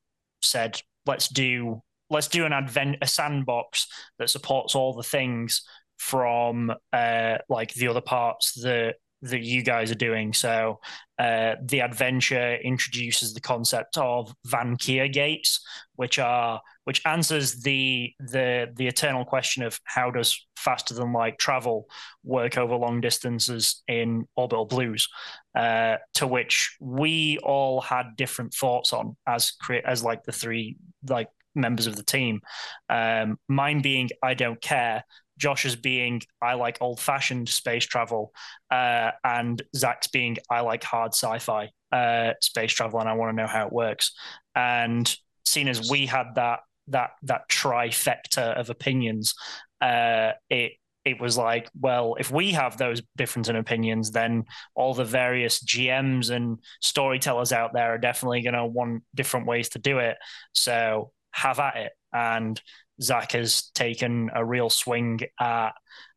[0.43, 3.87] said let's do let's do an advent a sandbox
[4.19, 5.63] that supports all the things
[5.97, 10.33] from uh like the other parts that that you guys are doing.
[10.33, 10.81] So
[11.19, 15.61] uh, the adventure introduces the concept of Van'Kir gates,
[15.97, 21.39] which are which answers the the the eternal question of how does faster than light
[21.39, 21.89] travel
[22.25, 25.09] work over long distances in orbital blues,
[25.57, 30.77] uh, to which we all had different thoughts on as create as like the three
[31.09, 32.41] like members of the team.
[32.89, 35.05] Um, mine being I don't care
[35.39, 38.33] Josh as being I like old fashioned space travel,
[38.71, 43.37] uh, and Zach's being I like hard sci fi uh, space travel, and I want
[43.37, 44.13] to know how it works.
[44.55, 49.35] And seeing as we had that that that trifecta of opinions,
[49.81, 50.73] uh, it
[51.05, 54.45] it was like, well, if we have those different in opinions, then
[54.75, 59.71] all the various GMs and storytellers out there are definitely going to want different ways
[59.71, 60.19] to do it.
[60.53, 61.93] So have at it.
[62.13, 62.61] And
[63.01, 65.71] Zach has taken a real swing at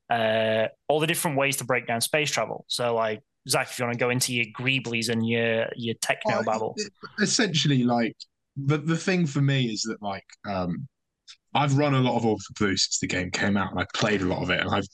[0.09, 2.65] uh, all the different ways to break down space travel.
[2.67, 6.39] So, like, Zach, if you want to go into your Greeblies and your your techno
[6.39, 6.75] uh, babble,
[7.19, 8.15] essentially, like
[8.55, 10.87] the the thing for me is that like um,
[11.53, 14.21] I've run a lot of Orbital Blue since the game came out, and I've played
[14.21, 14.87] a lot of it, and I've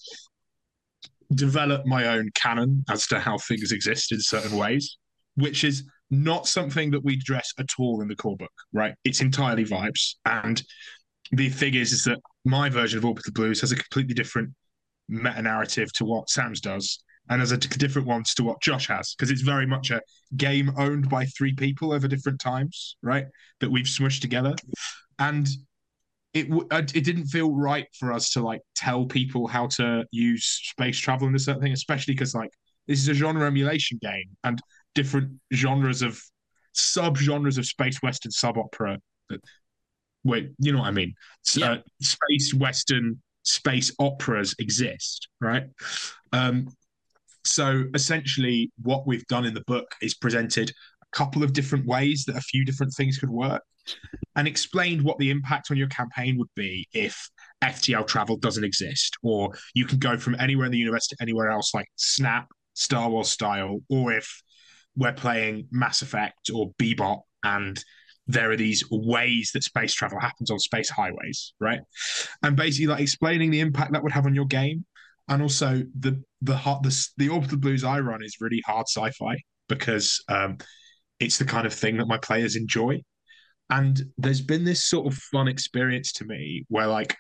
[1.33, 4.97] developed my own canon as to how things exist in certain ways,
[5.35, 8.93] which is not something that we address at all in the core book, right?
[9.03, 10.15] It's entirely vibes.
[10.25, 10.61] And
[11.31, 14.49] the thing is, is that my version of Orbital Blues has a completely different
[15.09, 19.13] meta narrative to what Sam's does, and has a different one to what Josh has,
[19.13, 20.01] because it's very much a
[20.37, 23.25] game owned by three people over different times, right?
[23.59, 24.55] That we've smushed together,
[25.19, 25.47] and
[26.33, 30.97] it it didn't feel right for us to like tell people how to use space
[30.97, 32.51] travel in a certain thing, especially because like
[32.87, 34.61] this is a genre emulation game, and
[35.01, 36.19] different genres of
[36.73, 38.97] sub genres of space western sub opera
[40.27, 41.13] wait, you know what I mean?
[41.55, 41.71] Yeah.
[41.71, 45.63] Uh, space western space operas exist, right?
[46.33, 46.67] Um,
[47.43, 52.25] so essentially, what we've done in the book is presented a couple of different ways
[52.27, 53.63] that a few different things could work,
[54.35, 57.29] and explained what the impact on your campaign would be if
[57.63, 61.49] FTL travel doesn't exist, or you can go from anywhere in the universe to anywhere
[61.49, 64.43] else, like Snap, Star Wars style, or if
[64.97, 67.81] we're playing Mass Effect or Bebop and
[68.27, 71.79] there are these ways that space travel happens on space highways, right?
[72.43, 74.85] And basically, like explaining the impact that would have on your game,
[75.29, 79.37] and also the the hot the the orbital blues I run is really hard sci-fi
[79.69, 80.57] because um,
[81.19, 83.01] it's the kind of thing that my players enjoy.
[83.69, 87.15] And there's been this sort of fun experience to me where like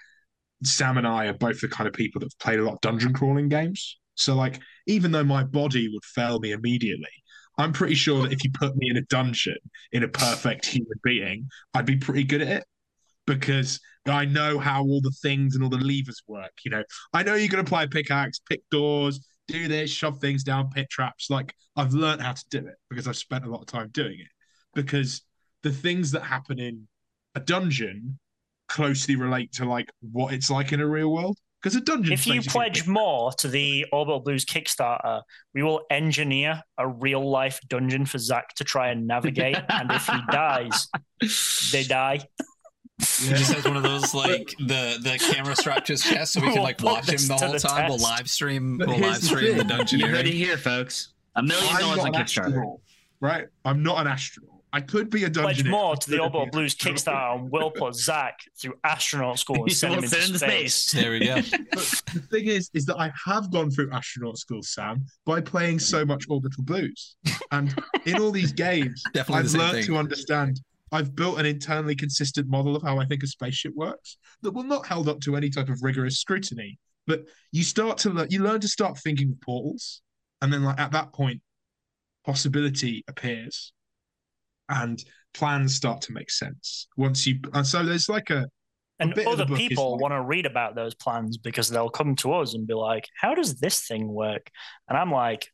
[0.63, 3.13] Sam and I are both the kind of people that've played a lot of dungeon
[3.13, 3.97] crawling games.
[4.15, 7.09] So like even though my body would fail me immediately,
[7.57, 9.57] I'm pretty sure that if you put me in a dungeon
[9.91, 12.63] in a perfect human being, I'd be pretty good at it
[13.25, 16.51] because I know how all the things and all the levers work.
[16.63, 20.69] You know, I know you can apply pickaxe, pick doors, do this, shove things down
[20.69, 21.29] pit traps.
[21.29, 24.19] Like I've learned how to do it because I've spent a lot of time doing
[24.19, 24.27] it.
[24.73, 25.23] Because
[25.63, 26.87] the things that happen in
[27.35, 28.19] a dungeon
[28.67, 31.37] closely relate to like what it's like in a real world.
[31.61, 32.13] Because a dungeon.
[32.13, 35.23] If you pledge more to the Orbital Blues Kickstarter,
[35.55, 39.57] we will engineer a real life dungeon for Zach to try and navigate.
[39.69, 40.87] and if he dies,
[41.71, 42.19] they die.
[42.99, 43.29] Yeah.
[43.29, 46.41] He just has one of those like the the camera strapped to his chest, so
[46.41, 47.89] we can like watch him the whole the time.
[47.89, 48.77] We'll live stream.
[48.79, 49.99] We'll live stream the, the dungeon.
[49.99, 51.13] You heard it here, folks.
[51.35, 52.79] A 1000000 dollars on Kickstarter.
[53.19, 54.56] Right, I'm not an astronaut.
[54.73, 55.71] I could be a Pledge dungeon.
[55.71, 59.93] more to the Orbital Blues Kickstarter and we'll put Zach through astronaut school and send
[59.93, 60.75] him into send him to space.
[60.75, 61.01] space.
[61.01, 61.35] There we go.
[61.71, 65.79] But the thing is, is that I have gone through astronaut school, Sam, by playing
[65.79, 67.15] so much Orbital Blues,
[67.51, 67.73] and
[68.05, 69.85] in all these games, Definitely I've same learned thing.
[69.85, 70.61] to understand.
[70.91, 74.63] I've built an internally consistent model of how I think a spaceship works that will
[74.63, 76.77] not held up to any type of rigorous scrutiny.
[77.07, 80.01] But you start to learn, you learn to start thinking of portals,
[80.41, 81.41] and then like at that point,
[82.25, 83.73] possibility appears,
[84.69, 85.03] and
[85.33, 86.87] plans start to make sense.
[86.97, 88.47] Once you, and so there's like a
[88.99, 92.53] And other people like- want to read about those plans because they'll come to us
[92.53, 94.49] and be like, "How does this thing work?"
[94.89, 95.51] And I'm like,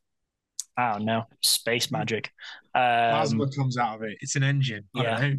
[0.77, 2.31] "I don't know, space magic."
[2.75, 4.17] Um, plasma comes out of it.
[4.21, 4.85] It's an engine.
[4.93, 5.33] Yeah.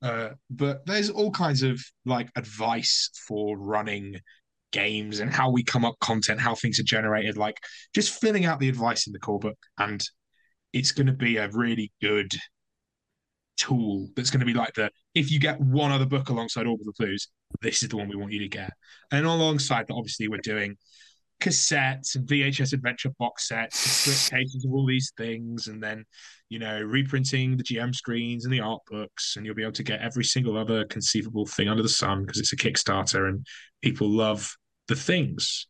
[0.00, 4.20] Uh, but there's all kinds of like advice for running
[4.72, 7.36] games and how we come up content, how things are generated.
[7.36, 7.58] Like
[7.94, 10.02] just filling out the advice in the core book, and
[10.72, 12.32] it's going to be a really good
[13.56, 14.08] tool.
[14.16, 16.84] That's going to be like the if you get one other book alongside all of
[16.84, 17.28] the Blues,
[17.60, 18.72] this is the one we want you to get.
[19.10, 20.76] And alongside that, obviously, we're doing
[21.42, 26.04] cassettes and VHS adventure box sets, and split cases of all these things, and then
[26.48, 29.82] you know reprinting the GM screens and the art books, and you'll be able to
[29.82, 33.46] get every single other conceivable thing under the sun because it's a Kickstarter and
[33.82, 34.56] people love
[34.88, 35.66] the things.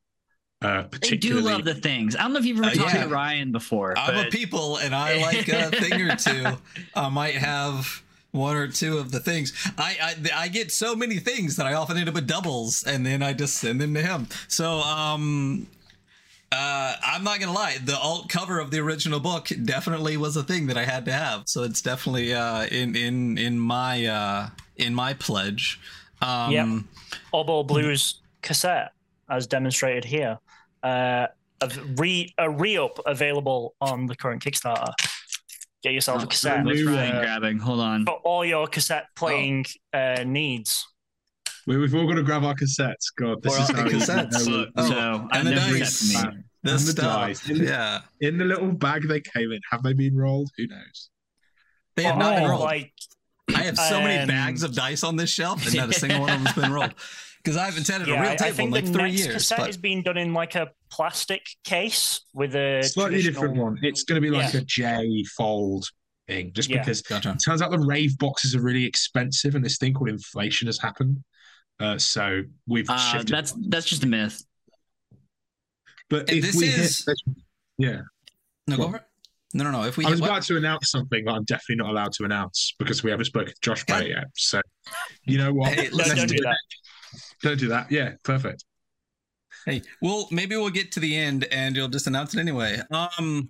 [0.64, 2.14] Uh, They do love the things.
[2.16, 3.04] I don't know if you've ever Uh, talked yeah.
[3.04, 3.96] to Ryan before.
[3.98, 6.46] I'm a people, and I like a thing or two.
[6.94, 9.52] I might have one or two of the things.
[9.76, 9.96] I,
[10.34, 13.22] I I get so many things that I often end up with doubles, and then
[13.22, 14.28] I just send them to him.
[14.48, 15.66] So um.
[16.54, 17.78] Uh, I'm not gonna lie.
[17.82, 21.12] The alt cover of the original book definitely was a thing that I had to
[21.12, 21.44] have.
[21.46, 25.80] So it's definitely uh, in in in my uh, in my pledge.
[26.20, 27.20] Um, Yep.
[27.32, 28.92] Orbital Blues cassette,
[29.30, 30.38] as demonstrated here.
[30.82, 31.26] Uh,
[31.60, 34.92] a re a re-up available on the current Kickstarter.
[35.82, 37.58] Get yourself a Oh, cassette What's New, Ryan uh, grabbing?
[37.58, 38.04] Hold on.
[38.04, 40.86] for all your cassette playing uh, needs.
[41.66, 43.12] we, we've all got to grab our cassettes.
[43.16, 44.46] God, this Or is the how you cassettes.
[44.46, 46.12] know Look, Oh, so and I the never dice.
[46.12, 46.42] got to me.
[46.62, 47.04] the And the stuff.
[47.20, 47.48] dice.
[47.48, 49.60] Yeah, in the little bag they came in.
[49.70, 50.50] Have they been rolled?
[50.56, 51.10] Who knows?
[51.96, 52.60] they have not been Oh, rolled.
[52.62, 52.92] Like
[53.54, 56.20] I have so many Um, bags of dice on this shelf, and not a single
[56.20, 56.94] one of them has been rolled.
[57.42, 58.92] Because I haven't sat at a yeah, real I- I table in think like the
[58.92, 59.34] three next years.
[59.34, 63.78] cassette But is being done in like a plastic case with a Slightly different one.
[63.82, 64.60] It's going to be like Yeah.
[64.60, 65.86] a J fold
[66.28, 66.78] thing, just Yeah.
[66.78, 67.30] because gotcha.
[67.32, 70.78] it turns out the rave boxes are really expensive, and this thing called inflation has
[70.78, 71.24] happened.
[71.80, 73.28] Uh, so we've Uh, shifted.
[73.34, 74.44] that's that's just a myth.
[76.08, 77.16] but and if this we is- hit,
[77.78, 78.02] yeah,
[78.68, 78.90] No, go What?
[78.92, 79.02] for it.
[79.54, 79.82] No, no, no.
[79.84, 80.42] If we I was about what?
[80.44, 83.60] to announce something that I'm definitely not allowed to announce because we haven't spoken to
[83.60, 84.24] Josh about it yet.
[84.34, 84.60] So,
[85.24, 85.72] you know what?
[85.74, 86.56] Hey, Let's don't do do that.
[87.42, 87.90] Don't do that.
[87.90, 88.64] Yeah, perfect.
[89.66, 92.80] Hey, well, maybe we'll get to the end and you'll just announce it anyway.
[92.90, 93.48] Um,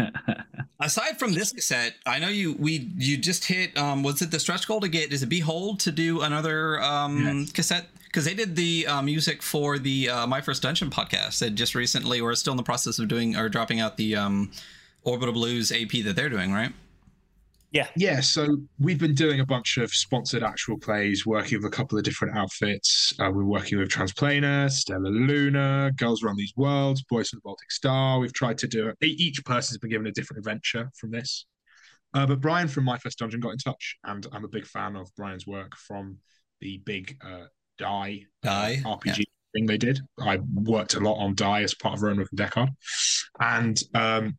[0.80, 3.76] aside from this cassette, I know you we you just hit.
[3.78, 5.12] Um, was it the stretch goal to get?
[5.12, 7.86] Is it Behold to do another um cassette?
[8.04, 11.40] Because they did the uh, music for the uh, My First Dungeon podcast.
[11.40, 14.50] That just recently, or still in the process of doing or dropping out the um,
[15.04, 16.72] Orbital Blues AP that they're doing, right?
[17.70, 18.20] Yeah, Yeah.
[18.20, 22.04] so we've been doing a bunch of sponsored actual plays, working with a couple of
[22.04, 23.12] different outfits.
[23.18, 27.70] Uh, we're working with Transplanar, Stella Luna, Girls Run These Worlds, Boys from the Baltic
[27.70, 28.18] Star.
[28.20, 31.44] We've tried to do e- each person's been given a different adventure from this.
[32.14, 34.96] Uh, but Brian from My First Dungeon got in touch, and I'm a big fan
[34.96, 36.16] of Brian's work from
[36.62, 37.44] the big uh,
[37.76, 40.00] Die, Die, uh, RPG thing they did.
[40.18, 42.70] I worked a lot on Die as part of Rowan, Rook and Decard,
[43.40, 44.38] and um,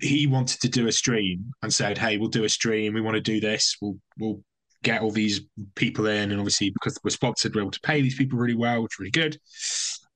[0.00, 2.94] he wanted to do a stream and said, "Hey, we'll do a stream.
[2.94, 3.76] We want to do this.
[3.80, 4.42] We'll we'll
[4.82, 5.40] get all these
[5.74, 8.82] people in, and obviously because we're sponsored, we're able to pay these people really well,
[8.82, 9.38] which is really good."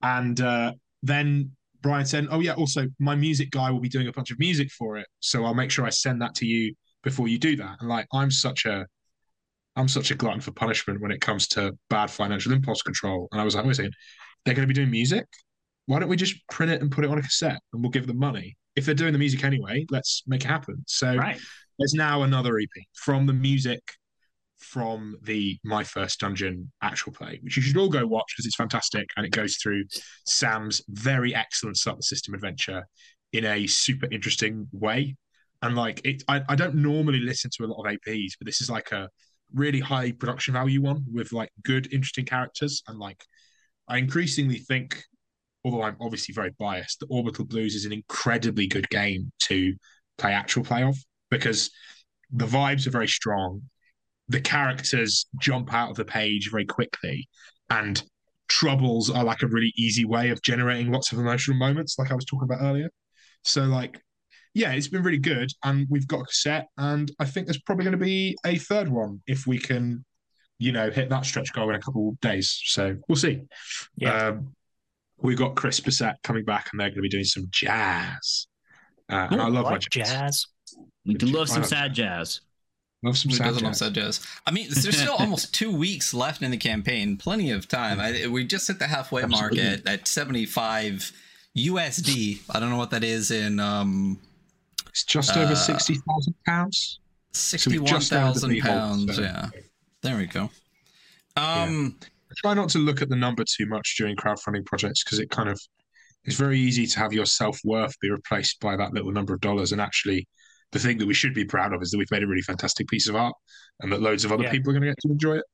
[0.02, 0.72] And uh,
[1.02, 4.38] then Brian said, "Oh yeah, also my music guy will be doing a bunch of
[4.38, 7.56] music for it, so I'll make sure I send that to you before you do
[7.56, 8.86] that." And like, I'm such a
[9.76, 13.28] I'm such a glutton for punishment when it comes to bad financial impulse control.
[13.32, 13.94] And I was like, wait a second,
[14.44, 15.26] they're going to be doing music?
[15.86, 18.06] Why don't we just print it and put it on a cassette and we'll give
[18.06, 18.56] them money?
[18.76, 20.82] If they're doing the music anyway, let's make it happen.
[20.86, 21.38] So right.
[21.78, 23.82] there's now another EP from the music
[24.62, 28.56] from the My First Dungeon actual play, which you should all go watch because it's
[28.56, 29.84] fantastic and it goes through
[30.24, 32.86] Sam's very excellent Sutler System adventure
[33.32, 35.16] in a super interesting way.
[35.62, 38.60] And like it, I, I don't normally listen to a lot of APs, but this
[38.60, 39.08] is like a
[39.54, 42.82] really high production value one with like good, interesting characters.
[42.88, 43.22] And like
[43.88, 45.02] I increasingly think,
[45.64, 49.74] although I'm obviously very biased, the Orbital Blues is an incredibly good game to
[50.18, 50.96] play actual play of
[51.30, 51.70] because
[52.30, 53.62] the vibes are very strong.
[54.28, 57.28] The characters jump out of the page very quickly,
[57.70, 58.02] and
[58.48, 62.14] troubles are like a really easy way of generating lots of emotional moments, like I
[62.14, 62.90] was talking about earlier.
[63.44, 64.00] So, like,
[64.54, 67.84] yeah, it's been really good, and we've got a cassette, and I think there's probably
[67.84, 70.04] going to be a third one if we can,
[70.58, 72.60] you know, hit that stretch goal in a couple of days.
[72.66, 73.42] So we'll see.
[73.96, 74.28] Yeah.
[74.28, 74.54] Um,
[75.22, 78.46] we've got Chris Bissett coming back, and they're going to be doing some jazz.
[79.10, 80.46] Uh, and I love my like jazz.
[81.04, 82.40] We do love some sad jazz.
[83.04, 83.78] Love some sad doesn't love jazz.
[83.78, 84.26] sad jazz?
[84.46, 87.16] I mean, there's still almost two weeks left in the campaign.
[87.16, 87.98] Plenty of time.
[87.98, 91.10] I, we just hit the halfway mark at, at 75
[91.58, 92.42] USD.
[92.50, 94.18] I don't know what that is in um,
[94.88, 97.00] It's just over Uh, sixty thousand pounds.
[97.66, 99.16] we've just nailed the 61,000 people, pounds.
[99.16, 99.48] so- Yeah.
[100.02, 100.50] There we go.
[101.36, 101.96] Um,
[102.36, 105.48] Try not to look at the number too much during crowdfunding projects because it kind
[105.48, 105.60] of
[106.24, 109.40] it's very easy to have your self worth be replaced by that little number of
[109.40, 109.72] dollars.
[109.72, 110.26] And actually,
[110.70, 112.86] the thing that we should be proud of is that we've made a really fantastic
[112.88, 113.34] piece of art,
[113.80, 114.50] and that loads of other Yeah.
[114.52, 115.44] people are going to get to enjoy it.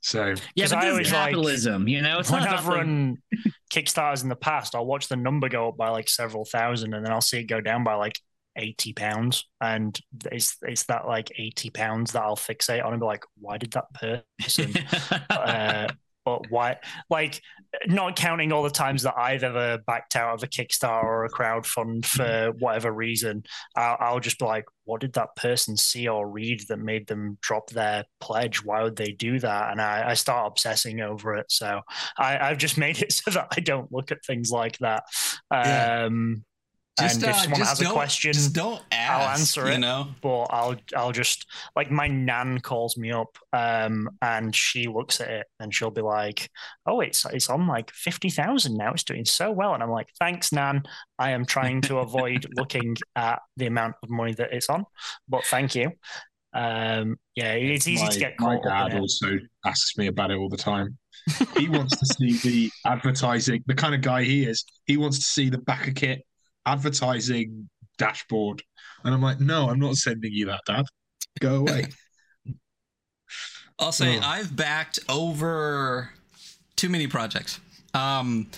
[0.00, 1.86] So Yeah, 'Cause but I this is always like- capitalism.
[1.88, 3.18] you know, it's when I've run
[3.72, 7.06] Kickstarters in the past, I'll watch the number go up by like several thousand, and
[7.06, 8.18] then I'll see it go down by like
[8.56, 9.98] eighty pounds, and
[10.32, 13.70] it's it's that like eighty pounds that I'll fixate on and be like, why did
[13.72, 14.74] that person?
[15.30, 15.88] uh,
[16.24, 16.76] but why?
[17.10, 17.40] Like,
[17.86, 21.30] not counting all the times that I've ever backed out of a Kickstarter or a
[21.30, 23.44] crowdfund for whatever reason,
[23.76, 27.38] I'll, I'll just be like, what did that person see or read that made them
[27.40, 28.64] drop their pledge?
[28.64, 29.70] Why would they do that?
[29.70, 31.46] And I, I start obsessing over it.
[31.48, 31.80] So
[32.18, 35.04] I, I've just made it so that I don't look at things like that.
[35.50, 36.06] Yeah.
[36.06, 36.44] Um,
[37.00, 39.10] just, and if uh, someone just has a don't- question, just don't ask.
[39.12, 39.68] I'll answer it.
[39.70, 39.78] You it.
[39.78, 45.20] know, but I'll I'll just like my nan calls me up um and she looks
[45.20, 46.50] at it and she'll be like,
[46.84, 48.92] "Oh, it's it's on like 50,000 now.
[48.92, 50.82] It's doing so well." And I'm like, "Thanks, nan.
[51.18, 54.84] I am trying to avoid looking at the amount of money that it's on,
[55.28, 55.92] but thank you."
[56.54, 59.00] Um yeah, it's easy my, to get my caught up dad it.
[59.00, 60.98] also asks me about it all the time.
[61.56, 64.64] he wants to see the advertising, the kind of guy he is.
[64.84, 66.22] He wants to see the back of kit
[66.66, 68.62] advertising dashboard.
[69.04, 70.84] And I'm like, no, I'm not sending you that, Dad.
[71.40, 71.86] Go away.
[73.78, 74.22] I'll say Oh.
[74.22, 76.10] I've backed over
[76.76, 77.58] too many projects.
[77.94, 78.48] Um,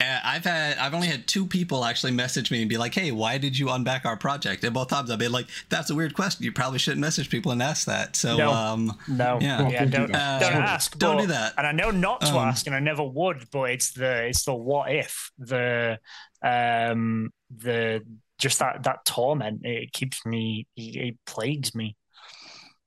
[0.00, 3.10] uh, I've had I've only had two people actually message me and be like, "Hey,
[3.10, 6.14] why did you unback our project?" And both times I've been like, "That's a weird
[6.14, 6.44] question.
[6.44, 8.52] You probably shouldn't message people and ask that." So, No.
[8.52, 9.68] um, No, Yeah.
[9.68, 10.96] yeah, don't Uh, don't ask.
[10.98, 11.54] don't but- do that.
[11.58, 13.48] And I know not to Um, ask, and I never would.
[13.50, 15.98] But it's the it's the what if the
[16.42, 18.02] um the
[18.38, 19.64] just that that torment.
[19.64, 20.66] It keeps me.
[20.76, 21.96] It, it plagues me.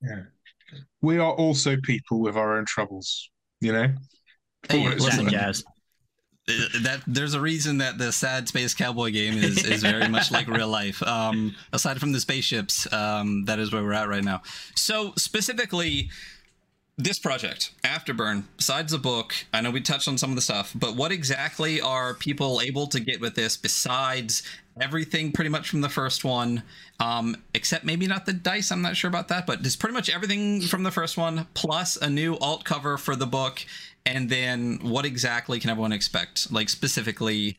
[0.02, 0.24] yeah.
[1.02, 3.88] We are also people with our own troubles, you know?
[4.70, 5.66] Hey, For what it's listen, jazz.
[6.50, 10.32] Uh, that there's a reason that the sad space cowboy game is is very much
[10.32, 11.02] like real life.
[11.04, 14.42] Um, aside from the spaceships, um, that is where we're at right now.
[14.76, 16.10] So specifically,
[16.98, 20.72] this project, Afterburn, besides the book, I know we touched on some of the stuff,
[20.76, 24.44] but what exactly are people able to get with this besides
[24.80, 26.64] everything pretty much from the first one,
[27.00, 28.72] um, except maybe not the dice?
[28.72, 31.98] I'm not sure about that, but it's pretty much everything from the first one, plus
[31.98, 33.66] a new alt cover for the book.
[34.06, 36.52] And then what exactly can everyone expect?
[36.52, 37.58] Like specifically,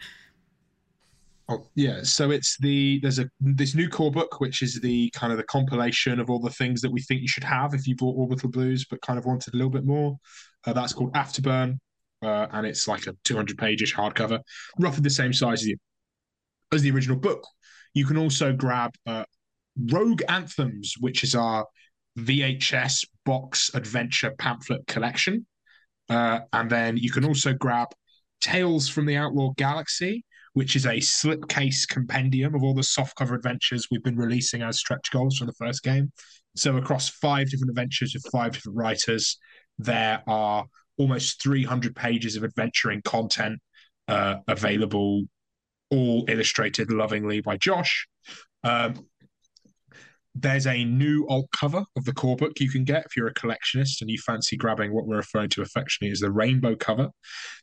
[1.49, 5.33] Oh, yeah, so it's the there's a this new core book which is the kind
[5.33, 7.97] of the compilation of all the things that we think you should have if you
[7.97, 10.17] bought Orbital Blues but kind of wanted a little bit more.
[10.65, 11.79] Uh, that's called Afterburn,
[12.23, 14.41] uh, and it's like a 200 page-ish hardcover,
[14.79, 15.77] roughly the same size as the,
[16.73, 17.45] as the original book.
[17.93, 19.25] You can also grab uh,
[19.91, 21.67] Rogue Anthems, which is our
[22.19, 25.45] VHS box adventure pamphlet collection,
[26.13, 27.89] uh, and then you can also grab
[28.41, 33.89] Tales from the Outlaw Galaxy which is a slipcase compendium of all the softcover adventures
[33.91, 36.13] we've been releasing as stretch goals from the first game.
[36.57, 39.39] So across five different adventures with five different writers,
[39.79, 40.67] there are
[40.99, 43.61] almost 300 pages of adventuring content
[44.09, 45.23] uh, available,
[45.91, 48.07] all illustrated lovingly by Josh.
[48.63, 49.07] Um,
[50.35, 53.35] there's a new alt cover of the core book you can get if you're a
[53.35, 57.11] collectionist and you fancy grabbing what we're referring to affectionately as the rainbow cover.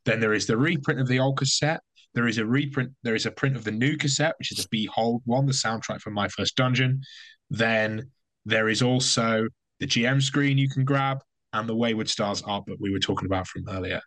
[0.05, 1.81] Then there is the reprint of the old cassette.
[2.13, 2.91] There is a reprint.
[3.03, 6.01] There is a print of the new cassette, which is the Behold one, the soundtrack
[6.01, 7.01] for My First Dungeon.
[7.49, 8.11] Then
[8.45, 9.47] there is also
[9.79, 11.19] the GM screen you can grab
[11.53, 14.01] and the Wayward Stars art book we were talking about from earlier,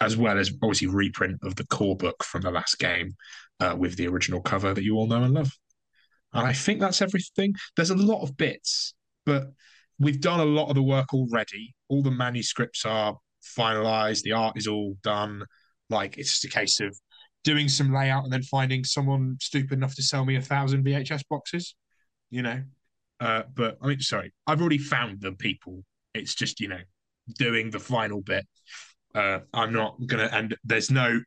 [0.00, 3.14] as well as obviously reprint of the core book from the last game
[3.60, 5.52] uh, with the original cover that you all know and love.
[6.32, 7.54] And I think that's everything.
[7.76, 8.94] There's a lot of bits,
[9.26, 9.52] but
[9.98, 11.74] we've done a lot of the work already.
[11.88, 13.16] All the manuscripts are
[13.56, 14.22] finalized.
[14.22, 15.44] The art is all done.
[15.90, 16.98] Like it's just a case of
[17.44, 21.22] doing some layout and then finding someone stupid enough to sell me a thousand VHS
[21.28, 21.74] boxes,
[22.30, 22.62] you know.
[23.20, 25.84] Uh, but I mean, sorry, I've already found the people.
[26.14, 26.80] It's just you know
[27.38, 28.46] doing the final bit.
[29.14, 31.20] Uh, I'm not gonna, and there's no,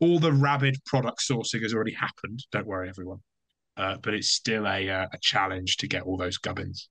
[0.00, 2.44] all the rabid product sourcing has already happened.
[2.50, 3.20] Don't worry, everyone.
[3.76, 6.88] Uh, but it's still a uh, a challenge to get all those gubbins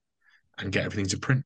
[0.58, 1.44] and get everything to print.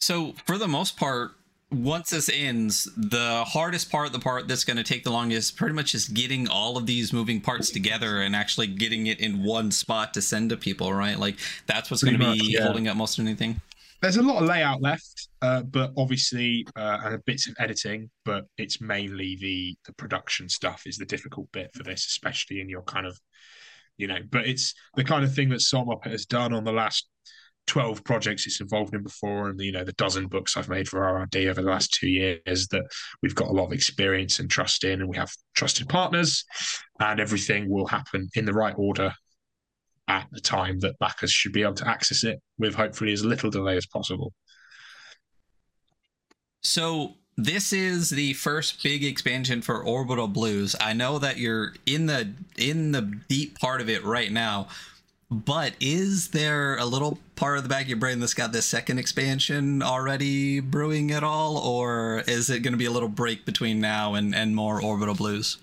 [0.00, 1.32] So for the most part,
[1.70, 5.74] once this ends, the hardest part, the part that's going to take the longest, pretty
[5.74, 9.70] much is getting all of these moving parts together and actually getting it in one
[9.70, 11.18] spot to send to people, right?
[11.18, 12.64] Like that's what's going to be yeah.
[12.64, 13.60] holding up most of anything.
[14.02, 18.46] There's a lot of layout left, uh, but obviously, uh, and bits of editing, but
[18.58, 22.82] it's mainly the the production stuff is the difficult bit for this, especially in your
[22.82, 23.16] kind of,
[23.96, 24.18] you know.
[24.30, 27.08] But it's the kind of thing that Soul Muppet has done on the last
[27.68, 31.00] 12 projects it's involved in before and you know the dozen books I've made for
[31.00, 32.82] RRD over the last two years that
[33.22, 36.44] we've got a lot of experience and trust in and we have trusted partners
[36.98, 39.12] and everything will happen in the right order
[40.08, 43.50] at the time that backers should be able to access it with hopefully as little
[43.50, 44.32] delay as possible.
[46.62, 50.76] So this is the first big expansion for Orbital Blues.
[50.80, 54.68] I know that you're in the in the deep part of it right now.
[55.30, 58.66] But is there a little part of the back of your brain that's got this
[58.66, 63.46] second expansion already brewing at all, or is it going to be a little break
[63.46, 65.56] between now and, and more Orbital Blues?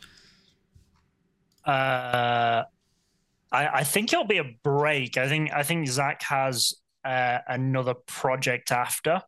[1.63, 2.63] Uh,
[3.51, 5.17] I, I think it'll be a break.
[5.17, 6.73] I think I think Zach has
[7.05, 9.21] uh, another project after,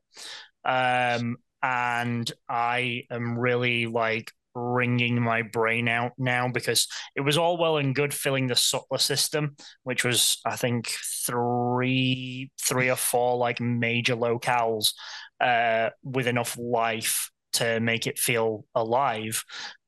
[0.66, 7.57] um, and I am really like wringing my brain out now because it was all
[7.57, 10.91] well and good filling the Sutler system, which was I think
[11.26, 14.93] three three or four like major locales
[15.39, 19.43] uh, with enough life to make it feel alive.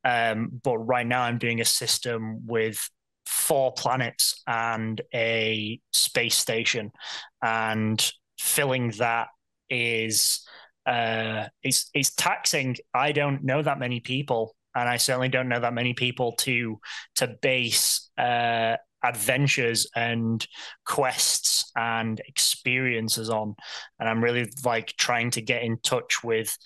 [0.06, 2.90] Um, but right now I'm doing a system with
[3.26, 6.92] four planets and a space station,
[7.42, 9.28] and filling that
[9.70, 10.46] is
[10.86, 12.78] uh, it's it's taxing.
[12.94, 16.80] I don't know that many people, and I certainly don't know that many people to
[17.16, 20.46] to base uh, adventures and
[20.86, 23.56] quests and experiences on.
[24.00, 26.58] And I'm really like trying to get in touch with.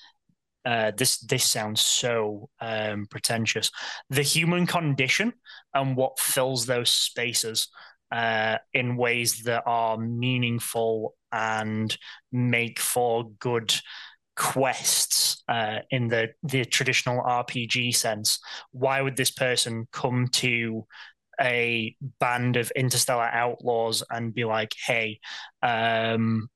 [0.65, 3.71] Uh, this this sounds so um, pretentious.
[4.09, 5.31] The human condition
[5.73, 7.69] and what fills those spaces
[8.11, 11.95] uh, in ways that are meaningful and
[12.31, 13.73] make for good
[14.37, 18.39] quests uh, in the the traditional RPG sense.
[18.71, 20.85] Why would this person come to
[21.39, 25.19] a band of interstellar outlaws and be like, "Hey,
[25.61, 26.49] um,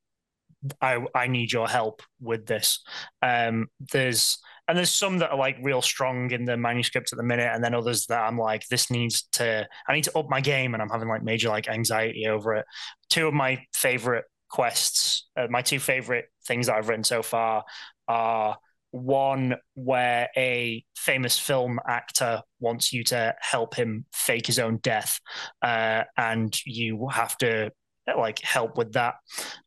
[0.80, 2.80] I I need your help with this."
[3.20, 7.24] Um, there's and there's some that are like real strong in the manuscript at the
[7.24, 10.40] minute, and then others that I'm like, this needs to I need to up my
[10.40, 12.66] game, and I'm having like major like anxiety over it.
[13.10, 17.64] Two of my favorite quests, uh, my two favorite things that I've written so far
[18.06, 18.56] are
[18.92, 25.18] one where a famous film actor wants you to help him fake his own death,
[25.62, 27.72] uh, and you have to
[28.16, 29.14] like help with that.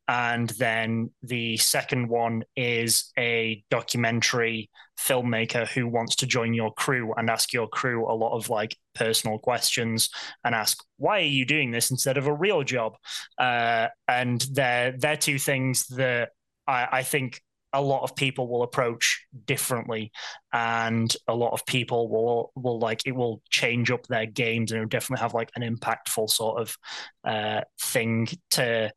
[0.07, 4.69] And then the second one is a documentary
[5.05, 8.75] filmmaker who wants to join your crew and ask your crew a lot of like
[8.93, 10.09] personal questions
[10.43, 12.93] and ask why are you doing this instead of a real job.
[13.37, 16.29] Uh, and they're they're two things that
[16.67, 17.41] I, I think
[17.73, 20.11] a lot of people will approach differently
[20.53, 24.89] and a lot of people will will like it will change up their games and
[24.89, 26.77] definitely have like an impactful sort of
[27.25, 28.91] uh thing to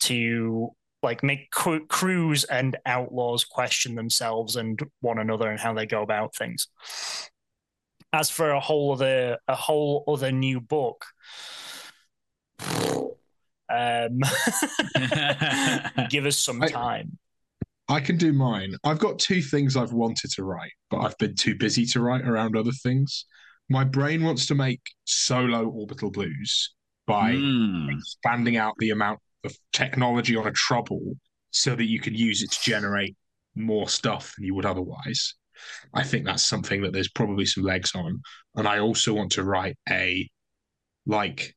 [0.00, 0.70] to
[1.04, 6.02] like make cr- crews and outlaws question themselves and one another and how they go
[6.02, 6.66] about things
[8.12, 11.04] as for a whole other a whole other new book
[13.72, 14.18] um
[16.10, 17.18] give us some time
[17.86, 18.74] I can do mine.
[18.82, 22.26] I've got two things I've wanted to write, but I've been too busy to write
[22.26, 23.26] around other things.
[23.68, 26.74] My brain wants to make solo orbital blues
[27.06, 27.94] by mm.
[27.94, 31.14] expanding out the amount of technology on a trouble
[31.50, 33.16] so that you can use it to generate
[33.54, 35.34] more stuff than you would otherwise.
[35.92, 38.20] I think that's something that there's probably some legs on.
[38.56, 40.28] And I also want to write a
[41.06, 41.54] like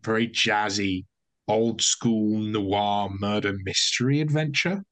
[0.00, 1.04] very jazzy,
[1.48, 4.82] old school noir murder mystery adventure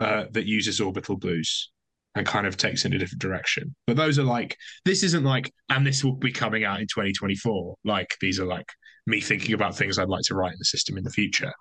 [0.00, 1.70] uh, that uses orbital blues
[2.14, 3.74] and kind of takes in a different direction.
[3.86, 7.76] But those are like this isn't like, and this will be coming out in 2024.
[7.84, 8.66] Like these are like
[9.06, 11.52] me thinking about things I'd like to write in the system in the future.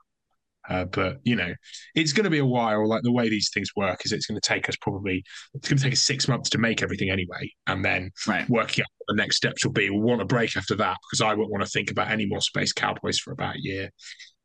[0.69, 1.53] Uh, but you know,
[1.95, 2.87] it's going to be a while.
[2.87, 5.23] Like the way these things work is, it's going to take us probably
[5.55, 8.47] it's going to take us six months to make everything anyway, and then right.
[8.49, 9.89] working out what the next steps will be.
[9.89, 12.41] We'll want a break after that because I won't want to think about any more
[12.41, 13.89] Space Cowboys for about a year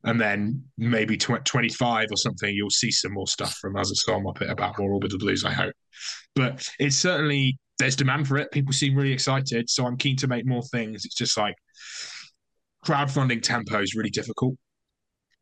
[0.05, 3.97] and then maybe tw- 25 or something, you'll see some more stuff from us at
[3.97, 5.74] Soul Muppet about more Orbital Blues, I hope.
[6.34, 8.53] But it's certainly, there's demand for it.
[8.53, 9.70] People seem really excited.
[9.70, 11.05] So I'm keen to make more things.
[11.07, 11.55] It's just like,
[12.85, 14.55] crowdfunding tempo is really difficult.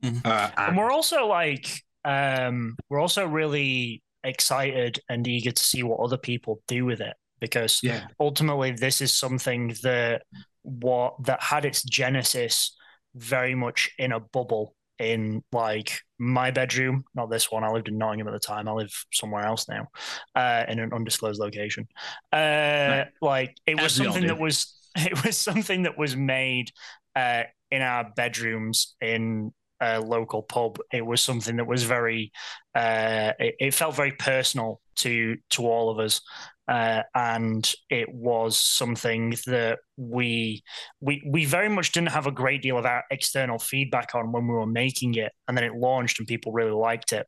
[0.02, 0.24] Mhm.
[0.24, 5.82] Uh, and and we're also like um we're also really excited and eager to see
[5.82, 10.22] what other people do with it because yeah, ultimately this is something that
[10.62, 12.76] what that had its genesis
[13.14, 17.64] very much in a bubble in like my bedroom not this one.
[17.64, 18.68] I lived in nottingham at the time.
[18.68, 19.88] I live somewhere else now
[20.34, 21.88] uh in an undisclosed location.
[22.32, 26.70] Uh like it was As something that was it was something that was made
[27.16, 32.30] uh in our bedrooms in a local pub it was something that was very
[32.74, 36.20] uh it, it felt very personal to to all of us.
[36.68, 40.62] Uh, and it was something that we
[41.00, 44.46] we we very much didn't have a great deal of our external feedback on when
[44.46, 47.26] we were making it, and then it launched and people really liked it,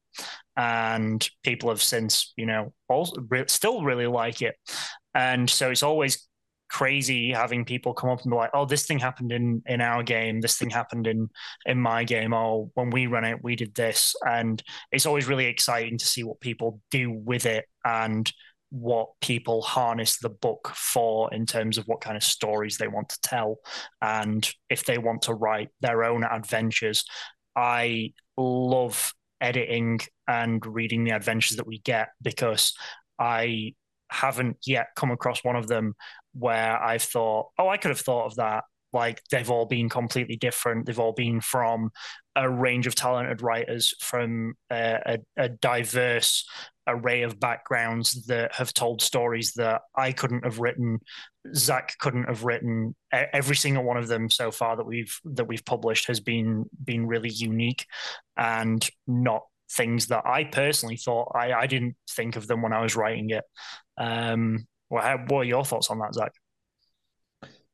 [0.57, 4.55] and people have since you know also re- still really like it,
[5.15, 6.29] and so it's always
[6.69, 10.03] crazy having people come up and be like, "Oh, this thing happened in in our
[10.03, 10.41] game.
[10.41, 11.31] This thing happened in
[11.67, 12.35] in my game.
[12.35, 14.63] Oh, when we ran it, we did this." And
[14.93, 18.31] it's always really exciting to see what people do with it and
[18.71, 23.09] what people harness the book for in terms of what kind of stories they want
[23.09, 23.59] to tell
[24.03, 27.05] and if they want to write their own adventures.
[27.55, 32.75] I love editing and reading the adventures that we get because
[33.19, 33.75] I
[34.11, 35.95] haven't yet come across one of them
[36.35, 38.65] where I've thought, oh, I could have thought of that.
[38.93, 40.87] Like they've all been completely different.
[40.87, 41.91] They've all been from
[42.37, 46.47] a range of talented writers from a, a, a diverse
[46.87, 51.01] array of backgrounds that have told stories that I couldn't have written,
[51.55, 52.95] Zach couldn't have written.
[53.13, 57.07] Every single one of them so far that we've that we've published has been been
[57.07, 57.87] really unique
[58.37, 62.83] and not things that I personally thought I, I didn't think of them when I
[62.83, 63.45] was writing it.
[63.99, 66.33] Um, well, how, what are your thoughts on that, Zach?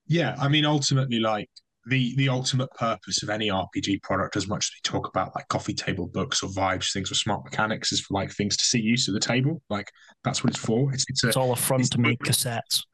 [0.06, 0.34] yeah.
[0.40, 1.48] I mean, ultimately, like
[1.86, 5.48] the the ultimate purpose of any RPG product, as much as we talk about like
[5.48, 8.80] coffee table books or vibes, things with smart mechanics, is for like things to see
[8.80, 9.60] use of the table.
[9.68, 9.90] Like
[10.24, 10.92] that's what it's for.
[10.92, 12.84] It's it's a It's all a front to make cassettes.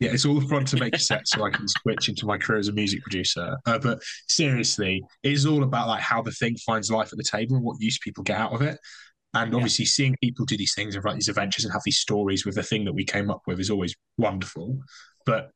[0.00, 2.38] yeah, it's all the front to make a set so I can switch into my
[2.38, 3.56] career as a music producer.
[3.66, 7.24] Uh, but seriously, it is all about like how the thing finds life at the
[7.24, 8.78] table and what use people get out of it.
[9.36, 9.56] And Yeah.
[9.56, 12.54] obviously, seeing people do these things and write these adventures and have these stories with
[12.54, 14.80] the thing that we came up with is always wonderful.
[15.24, 15.50] But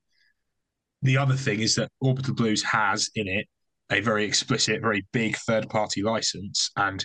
[1.03, 3.47] the other thing is that Orbital Blues has in it
[3.91, 6.71] a very explicit, very big third party license.
[6.77, 7.05] And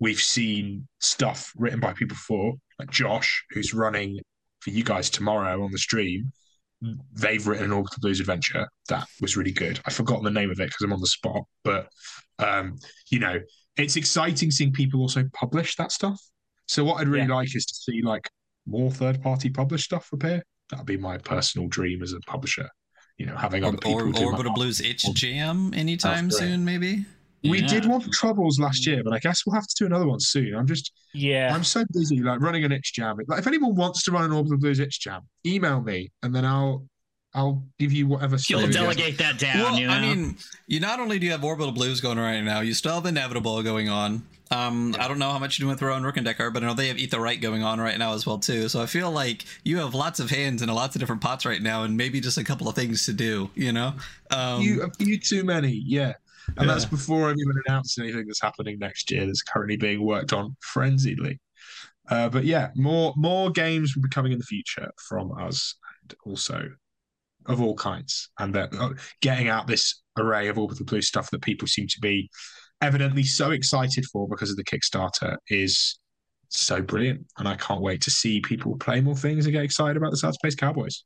[0.00, 4.18] we've seen stuff written by people before, like Josh, who's running
[4.60, 6.32] for you guys tomorrow on the stream.
[7.14, 9.80] They've written an Orbital Blues adventure that was really good.
[9.86, 11.88] I've forgotten the name of it because I'm on the spot, but
[12.38, 12.76] um,
[13.10, 13.40] you know,
[13.76, 16.20] it's exciting seeing people also publish that stuff.
[16.68, 17.34] So what I'd really Yeah.
[17.34, 18.28] like is to see like
[18.66, 20.42] more third party published stuff appear.
[20.70, 22.68] That'd be my personal dream as a publisher.
[23.18, 24.52] You know, having other people or Orbital.
[24.52, 27.06] Blues itch jam anytime soon, maybe.
[27.50, 27.66] We Yeah.
[27.66, 30.20] did one for Troubles last year, but I guess we'll have to do another one
[30.20, 30.54] soon.
[30.54, 31.54] I'm just Yeah.
[31.54, 33.16] I'm so busy like running an itch jam.
[33.28, 36.44] Like if anyone wants to run an Orbital Blues itch jam, email me and then
[36.44, 36.86] I'll
[37.34, 38.38] I'll give you whatever.
[38.48, 39.58] You'll delegate that down.
[39.58, 39.92] well, you know?
[39.92, 40.36] I mean,
[40.68, 43.62] you not only do you have Orbital Blues going right now, you still have Inevitable
[43.62, 44.22] going on.
[44.50, 46.66] Um, I don't know how much you're doing with Rowan, Rook and Decard, but I
[46.66, 48.68] know they have Eat the Reich going on right now as well too.
[48.70, 51.60] So I feel like you have lots of hands in lots of different pots right
[51.60, 53.50] now, and maybe just a couple of things to do.
[53.54, 53.94] You know,
[54.30, 56.14] um, you a few too many, yeah.
[56.56, 56.74] And Yeah.
[56.74, 60.56] that's before I've even announced anything that's happening next year that's currently being worked on
[60.74, 61.38] frenziedly.
[62.08, 66.14] Uh, but yeah, more more games will be coming in the future from us, and
[66.24, 66.68] also
[67.46, 68.90] of all kinds, and that uh,
[69.22, 72.28] getting out this array of Orbital Blue stuff that people seem to be
[72.80, 75.98] evidently so excited for because of the Kickstarter is
[76.48, 79.96] so brilliant, and I can't wait to see people play more things and get excited
[79.96, 81.04] about the South Space Cowboys.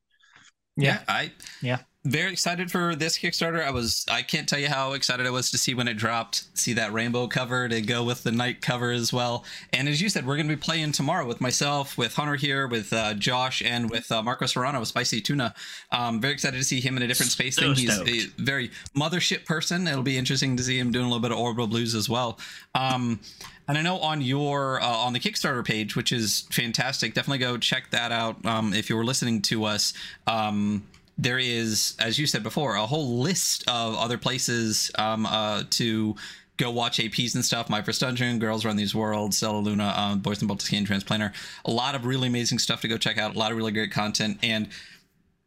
[0.77, 1.33] yeah, I
[1.63, 1.81] Yeah.
[2.05, 3.63] Very excited for this Kickstarter.
[3.63, 6.45] I was I can't tell you how excited I was to see when it dropped,
[6.59, 9.45] see that rainbow cover to go with the night cover as well.
[9.73, 12.67] And as you said, we're going to be playing tomorrow with myself, with Hunter here,
[12.67, 15.55] with uh, Josh, and with uh, Marco Serrano with Spicy Tuna.
[15.93, 17.75] Um, very excited to see him in a different space So thing.
[17.75, 19.87] He's a very mothership person.
[19.87, 22.39] It'll be interesting to see him doing a little bit of Orbital Blues as well.
[22.75, 23.21] Um,
[23.69, 27.59] and I know on your uh, on the Kickstarter page, which is fantastic, definitely go
[27.59, 28.45] check that out.
[28.47, 29.93] Um, if you were listening to us,
[30.27, 30.83] um,
[31.21, 36.17] there is, as you said before, a whole list of other places um, uh, to
[36.57, 37.69] go watch APs and stuff.
[37.69, 41.33] My First Dungeon, Girls Run These Worlds, Stella Luna, um, Boys and Baltic Transplanter.
[41.67, 43.35] A lot of really amazing stuff to go check out.
[43.35, 44.69] A lot of really great content and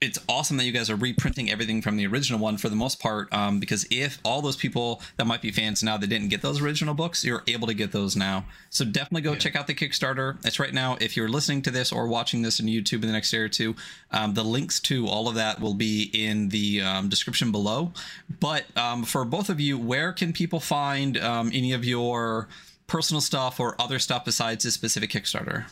[0.04, 3.00] it's awesome that you guys are reprinting everything from the original one for the most
[3.00, 3.32] part.
[3.34, 6.62] Um, because if all those people that might be fans now that didn't get those
[6.62, 8.46] original books, you're able to get those now.
[8.70, 9.40] So definitely go Yeah.
[9.40, 10.44] check out the Kickstarter.
[10.46, 10.98] It's right now.
[11.00, 13.50] If you're listening to this or watching this on YouTube in the next day or
[13.50, 13.76] two,
[14.12, 17.94] um, the links to all of that will be in the um, description below.
[18.40, 22.50] But um, for both of you, where can people find um, any of your
[22.88, 25.66] personal stuff or other stuff besides this specific Kickstarter?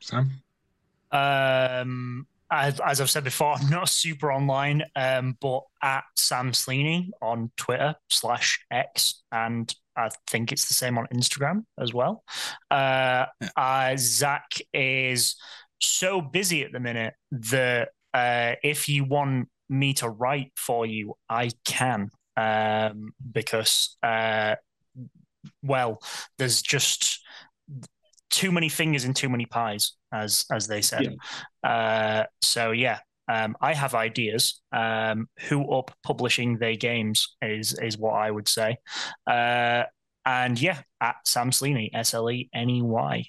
[0.00, 0.30] Sam?
[1.12, 7.10] Um, as, as I've said before, I'm not super online, um, but at Sam Sleney
[7.20, 12.24] on Twitter slash X, and I think it's the same on Instagram as well.
[12.70, 13.26] Uh,
[13.56, 15.36] uh, Zach is
[15.80, 21.14] so busy at the minute that uh, if you want me to write for you,
[21.28, 24.56] I can, um, because uh,
[25.62, 26.00] well,
[26.38, 27.20] there's just
[28.32, 31.14] too many fingers in too many pies, as as they said.
[31.62, 34.60] Uh, so yeah, um, I have ideas.
[34.72, 38.78] Um, who up publishing their games is is what I would say.
[39.30, 39.84] Uh,
[40.24, 43.24] and yeah, at Sam Sleney, S L E N E Y.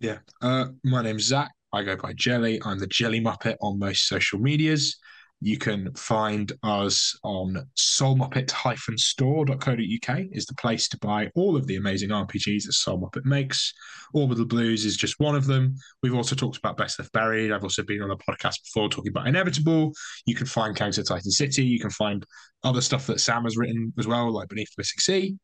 [0.00, 0.18] Yeah.
[0.40, 1.50] Uh, my name's Zach.
[1.72, 2.60] I go by Jelly.
[2.64, 4.98] I'm the Jelly Muppet on most social medias.
[5.42, 12.10] You can find us on soulmuppet-store.co.uk is the place to buy all of the amazing
[12.10, 13.74] RPGs that Soul Muppet makes.
[14.14, 15.74] Orbital Blues is just one of them.
[16.00, 17.50] We've also talked about Best Left Buried.
[17.50, 19.92] I've also been on a podcast before talking about Inevitable.
[20.26, 21.64] You can find Counter Titan City.
[21.64, 22.24] You can find
[22.62, 25.36] other stuff that Sam has written as well, like Beneath the Sea.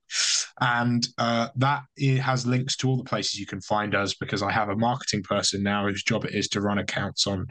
[0.61, 1.83] And uh, that
[2.21, 5.25] has links to all the places you can find us because I have a marketing
[5.25, 7.49] person now whose job it is to run accounts on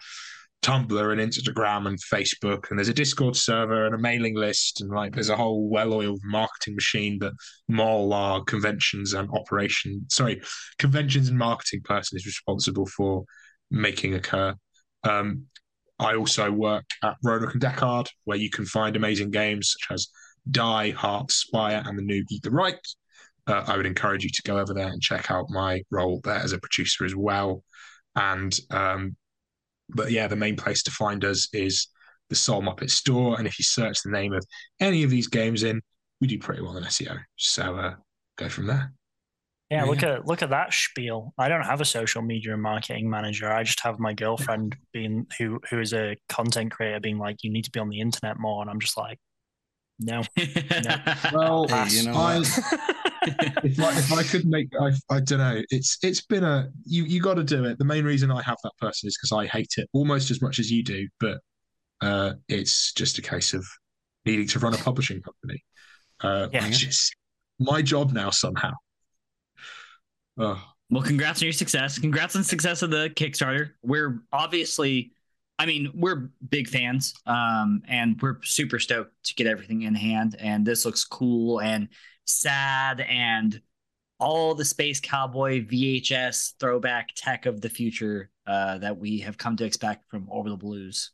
[0.63, 4.89] Tumblr and Instagram and Facebook, and there's a Discord server and a mailing list, and
[4.89, 7.33] like there's a whole well-oiled marketing machine that
[7.69, 10.41] Mol, our conventions and operation, sorry,
[10.77, 13.23] conventions and marketing person is responsible for
[13.71, 14.55] making occur.
[15.03, 15.45] Um,
[15.99, 19.93] I also work at Rowan, Rook and Decard, where you can find amazing games such
[19.93, 20.07] as
[20.51, 22.79] Die, Heart, Spire, and the new Eat the Reich.
[23.47, 26.35] Uh, I would encourage you to go over there and check out my role there
[26.35, 27.63] as a producer as well.
[28.15, 29.15] And um,
[29.89, 31.87] but yeah, the main place to find us is
[32.29, 33.37] the Soul Muppet store.
[33.37, 34.45] And if you search the name of
[34.79, 35.81] any of these games in,
[36.19, 37.17] we do pretty well in SEO.
[37.37, 37.93] So uh,
[38.37, 38.91] go from there.
[39.69, 39.89] Yeah, Yeah.
[39.89, 41.33] look at look at that spiel.
[41.37, 43.51] I don't have a social media and marketing manager.
[43.51, 47.51] I just have my girlfriend being who who is a content creator being like, you
[47.51, 49.19] need to be on the internet more, and I'm just like,
[49.99, 50.23] no.
[50.37, 50.95] no.
[51.33, 52.95] Well, Hey, you know I, what?
[53.23, 55.61] If I, if I could make, I, I don't know.
[55.69, 57.77] It's it's been a you you got to do it.
[57.77, 60.59] The main reason I have that person is because I hate it almost as much
[60.59, 61.39] as you do, but
[62.01, 63.65] uh, it's just a case of
[64.25, 65.63] needing to run a publishing company,
[66.21, 66.65] uh, Yeah.
[66.67, 67.11] which is
[67.59, 68.71] my job now somehow.
[70.37, 71.97] Oh, Well, congrats on your success.
[71.97, 73.71] Congrats on the success of the Kickstarter.
[73.81, 75.13] We're obviously,
[75.57, 80.35] I mean, we're big fans, um, and we're super stoked to get everything in hand.
[80.39, 81.87] And this looks cool and
[82.27, 83.59] sad, and
[84.19, 89.55] all the space cowboy VHS throwback tech of the future uh, that we have come
[89.57, 91.11] to expect from Orbital Blues.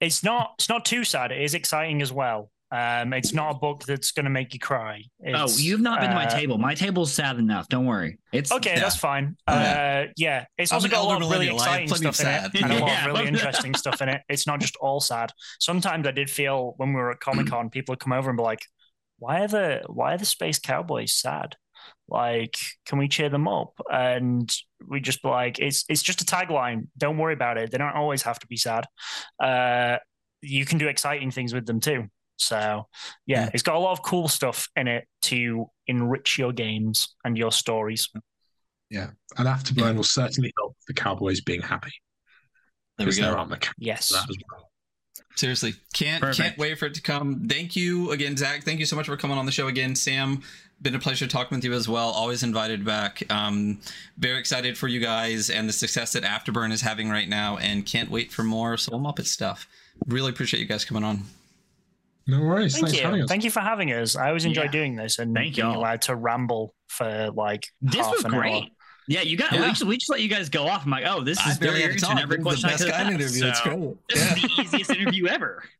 [0.00, 1.30] It's not it's not too sad.
[1.32, 2.50] It is exciting as well.
[2.72, 5.04] Um, it's not a book that's going to make you cry.
[5.34, 6.56] oh, you've not been to my uh, table.
[6.56, 7.68] My table's sad enough.
[7.68, 8.18] Don't worry.
[8.32, 8.80] It's Okay, Yeah.
[8.80, 9.36] that's fine.
[9.46, 10.06] Oh, Uh, yeah.
[10.16, 11.60] yeah, it's I'm also got a lot of really millennial.
[11.60, 12.54] I have exciting stuff in sad.
[12.54, 13.00] it and a lot Yeah.
[13.10, 14.22] of really interesting stuff in it.
[14.30, 15.32] It's not just all sad.
[15.60, 18.38] Sometimes I did feel when we were at Comic Con, people would come over and
[18.38, 18.64] be like,
[19.22, 21.56] "Why are the why are the space cowboys sad?
[22.08, 22.56] Like,
[22.86, 24.52] can we cheer them up?" And
[24.88, 26.88] we just be like, "It's it's just a tagline.
[26.98, 27.70] Don't worry about it.
[27.70, 28.84] They don't always have to be sad.
[29.42, 29.98] Uh,
[30.40, 32.08] you can do exciting things with them too."
[32.38, 32.88] So,
[33.26, 33.50] yeah, Yeah.
[33.54, 37.52] it's got a lot of cool stuff in it to enrich your games and your
[37.52, 38.08] stories.
[38.90, 39.10] yeah.
[39.38, 41.92] And Afterburn will certainly help the Cowboys being happy
[42.98, 44.08] There we because there aren't mechanics Yes.
[44.08, 44.71] for that as well.
[45.34, 47.46] Seriously, can't can't wait for it to come.
[47.48, 48.62] Thank you again, Zach.
[48.64, 50.42] Thank you so much for coming on the show again, Sam.
[50.82, 52.08] Been a pleasure talking with you as well.
[52.10, 53.22] Always invited back.
[53.30, 53.78] Um,
[54.18, 57.86] very excited for you guys and the success that Afterburn is having right now, and
[57.86, 59.66] can't wait for more Soul Muppet stuff.
[60.06, 61.22] Really appreciate you guys coming on.
[62.26, 62.74] No worries.
[62.74, 63.24] Thank Thanks for having you.
[63.24, 63.30] us.
[63.44, 63.50] Y'all.
[63.50, 64.16] for having us.
[64.16, 64.70] I always enjoy Yeah.
[64.70, 65.78] doing this and Thank being y'all.
[65.78, 68.52] allowed to ramble for like This half was an great.
[68.64, 68.68] hour.
[69.08, 69.52] Yeah, you got.
[69.52, 69.62] Yeah.
[69.62, 70.84] We, just, we just let you guys go off.
[70.84, 72.90] I'm like, oh, this is very Billy had to Every question the I best could
[72.92, 73.46] guy have interview.
[73.46, 74.08] It's So, great.
[74.08, 74.34] This Yeah.
[74.34, 75.62] is the easiest interview ever.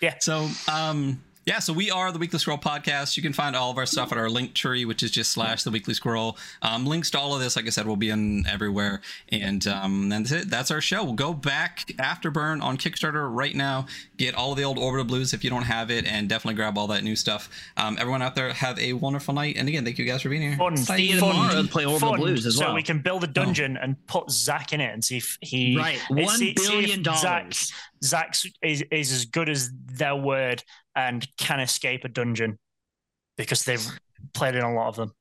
[0.00, 0.14] Yeah.
[0.20, 3.16] So, um, yeah, so we are the Weekly Scroll podcast.
[3.16, 5.62] You can find all of our stuff at our link tree, which is just slash
[5.62, 6.36] the Weekly Scroll.
[6.60, 9.00] Um, links to all of this, like I said, will be in everywhere.
[9.30, 10.50] And um, that's it.
[10.50, 11.02] That's our show.
[11.04, 13.86] We'll go back Afterburn on Kickstarter right now.
[14.18, 16.76] Get all of the old Orbital Blues if you don't have it, and definitely grab
[16.76, 17.48] all that new stuff.
[17.78, 19.56] Um, everyone out there, have a wonderful night.
[19.56, 20.56] And again, thank you guys for being here.
[20.58, 22.68] Fun, See you fun, tomorrow to play Orbital fun, Blues as well.
[22.68, 25.78] so we can build a dungeon and put Zach in it and see if he
[25.78, 27.72] right, see- one see if billion Zach- dollars.
[28.04, 30.62] Zach is, is as good as their word
[30.98, 32.58] and can escape a dungeon
[33.36, 33.86] because they've
[34.34, 35.12] played in a lot of them.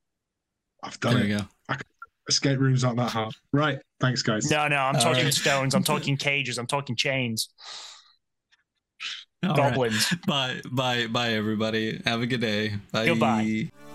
[0.84, 1.30] I've done There it.
[1.30, 1.75] you go.
[2.28, 3.34] Escape rooms aren't that hard.
[3.53, 3.80] Right.
[4.01, 4.49] Thanks, guys.
[4.51, 5.34] No, no, I'm All talking right.
[5.34, 5.73] stones.
[5.75, 6.57] I'm talking cages.
[6.57, 7.49] I'm talking chains.
[9.43, 9.57] All right.
[9.69, 10.13] goblins.
[10.25, 12.01] Bye, bye, bye, everybody.
[12.05, 12.73] Have a good day.
[12.91, 13.05] Bye.
[13.05, 13.86] Goodbye.